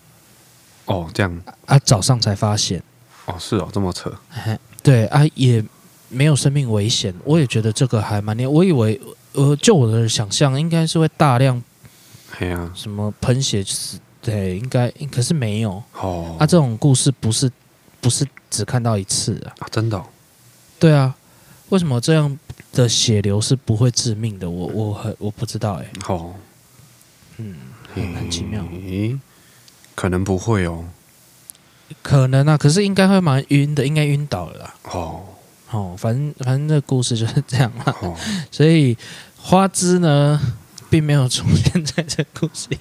[0.84, 2.82] 哦，这样啊，早上才发现。
[3.26, 4.12] 哦，是哦，这么扯。
[4.82, 5.62] 对啊，也
[6.08, 7.14] 没有生命危险。
[7.24, 9.00] 我也觉得这个还蛮厉害，我以为
[9.32, 11.62] 呃，就我的想象，应该是会大量，
[12.38, 15.82] 哎呀，什么喷血死，对，应该可是没有。
[15.94, 17.50] 哦，啊，这种故事不是
[18.00, 19.54] 不是只看到一次啊？
[19.60, 20.04] 啊真的、哦？
[20.78, 21.14] 对啊，
[21.68, 22.38] 为什么这样
[22.72, 24.48] 的血流是不会致命的？
[24.48, 26.12] 我我很我不知道哎、欸。
[26.12, 26.34] 哦，
[27.36, 27.56] 嗯，
[27.94, 28.62] 很很奇妙。
[28.64, 29.18] 咦，
[29.94, 30.84] 可能不会哦。
[32.02, 34.74] 可能啊，可是应该会蛮晕的，应该晕倒了啦。
[34.84, 35.22] 哦
[35.70, 37.94] 哦，反正反正这个故事就是这样嘛。
[38.00, 38.16] 哦，
[38.50, 38.96] 所以
[39.36, 40.40] 花枝呢，
[40.88, 42.78] 并没有出现在这个故事里。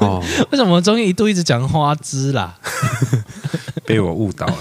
[0.00, 0.20] 哦，
[0.50, 2.58] 为什么中医一度一直讲花枝啦？
[3.86, 4.58] 被我误导了。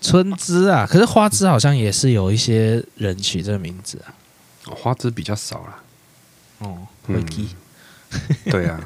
[0.00, 4.14] 春枝啊，可是花枝好像也是有一些人取这个名字啊。
[4.74, 5.78] 花枝比较少啦。
[6.58, 7.50] 哦，会记。
[8.46, 8.80] 对啊。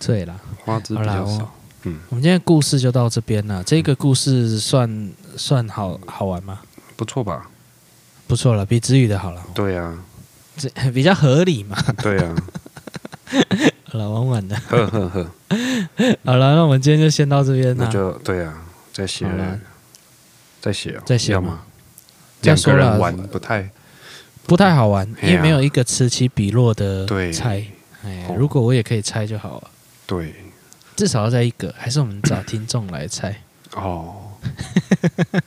[0.00, 0.34] 对啦，
[0.64, 1.54] 花枝比较少。
[1.84, 3.62] 嗯，我们今天故事就到这边了。
[3.62, 4.88] 这个故事算
[5.36, 6.60] 算好好玩吗？
[6.96, 7.48] 不错吧？
[8.26, 9.42] 不错了，比子语的好了。
[9.54, 9.98] 对呀，
[10.56, 11.76] 这 比较合理嘛。
[12.02, 12.34] 对呀。
[13.90, 14.56] 好了，玩玩的。
[14.68, 15.30] 呵呵呵。
[16.24, 17.84] 好了，那我们今天就先到这边了。
[17.84, 18.54] 那就对呀，
[18.92, 19.58] 再写了，
[20.60, 21.60] 再写，再写嘛。
[22.42, 23.70] 两个人玩不太
[24.46, 27.64] 不太好玩，因为没有一个此起彼落的猜。
[28.04, 29.70] 哎，如果我也可以猜就好了。
[30.06, 30.34] 对。
[30.96, 33.34] 至少要在一个，还是我们找听众来猜
[33.74, 34.23] 哦。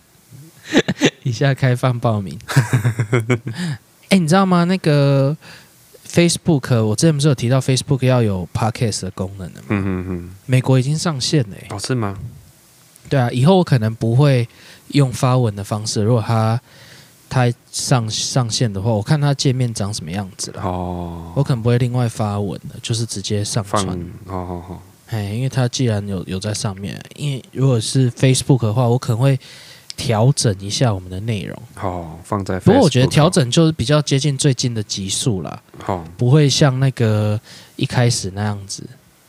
[1.23, 2.37] 以下开放报名。
[4.09, 4.63] 哎、欸，你知道吗？
[4.63, 5.35] 那个
[6.07, 9.67] Facebook，我之前不是有提到 Facebook 要有 Podcast 的功能的吗？
[9.69, 10.35] 嗯嗯嗯。
[10.45, 11.55] 美国已经上线了。
[11.69, 12.17] 哦，是吗？
[13.09, 14.47] 对啊，以后我可能不会
[14.89, 16.01] 用发文的方式。
[16.03, 16.59] 如果它
[17.29, 20.61] 它上上线的话，我看它界面长什么样子了。
[20.61, 21.33] 哦。
[21.35, 23.85] 我可能不会另外发文了，就是直接上传。
[24.25, 24.81] 好好好。
[25.09, 29.39] 哎，因为它既然有有在上面，因为如果是 Facebook 的话，我可能会
[29.95, 31.61] 调整一下我们的内容。
[31.81, 32.59] 哦，放在。
[32.59, 35.61] 不过我觉得调整就是比较接近最近的集数啦。
[35.79, 37.39] 好，不会像那个
[37.77, 38.83] 一开始那样子。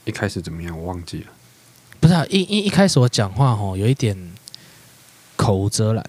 [0.04, 0.76] 一开始怎么样？
[0.76, 1.26] 我忘记了。
[2.00, 4.16] 不是啊，一一一开始我讲话吼，有一点
[5.36, 6.04] 口无遮拦。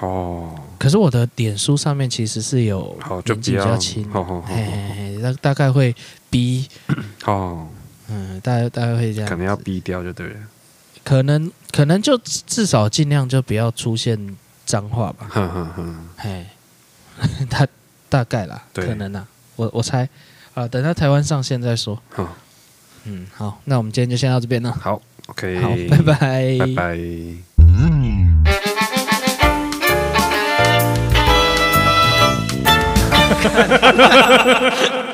[0.00, 0.54] 哦。
[0.78, 2.96] 可是我的脸书上面其实是有
[3.26, 5.94] 年纪比较轻，嘿嘿嘿，大大概会
[6.30, 6.66] 逼。
[7.26, 7.68] 哦。
[8.10, 10.34] 嗯，大家大家会这样，可能要逼掉就对了。
[11.02, 14.36] 可能可能就至少尽量就不要出现
[14.66, 15.26] 脏话吧。
[15.30, 16.46] 哼哼哼，嘿，
[17.48, 17.66] 大
[18.08, 20.08] 大概啦，可能啦，我我猜
[20.54, 22.00] 啊，等到台湾上线再说。
[22.10, 22.36] 好，
[23.04, 24.70] 嗯，好，那我们今天就先到这边了。
[24.72, 26.98] 好，OK，好，拜拜，拜拜。
[27.58, 28.44] 嗯。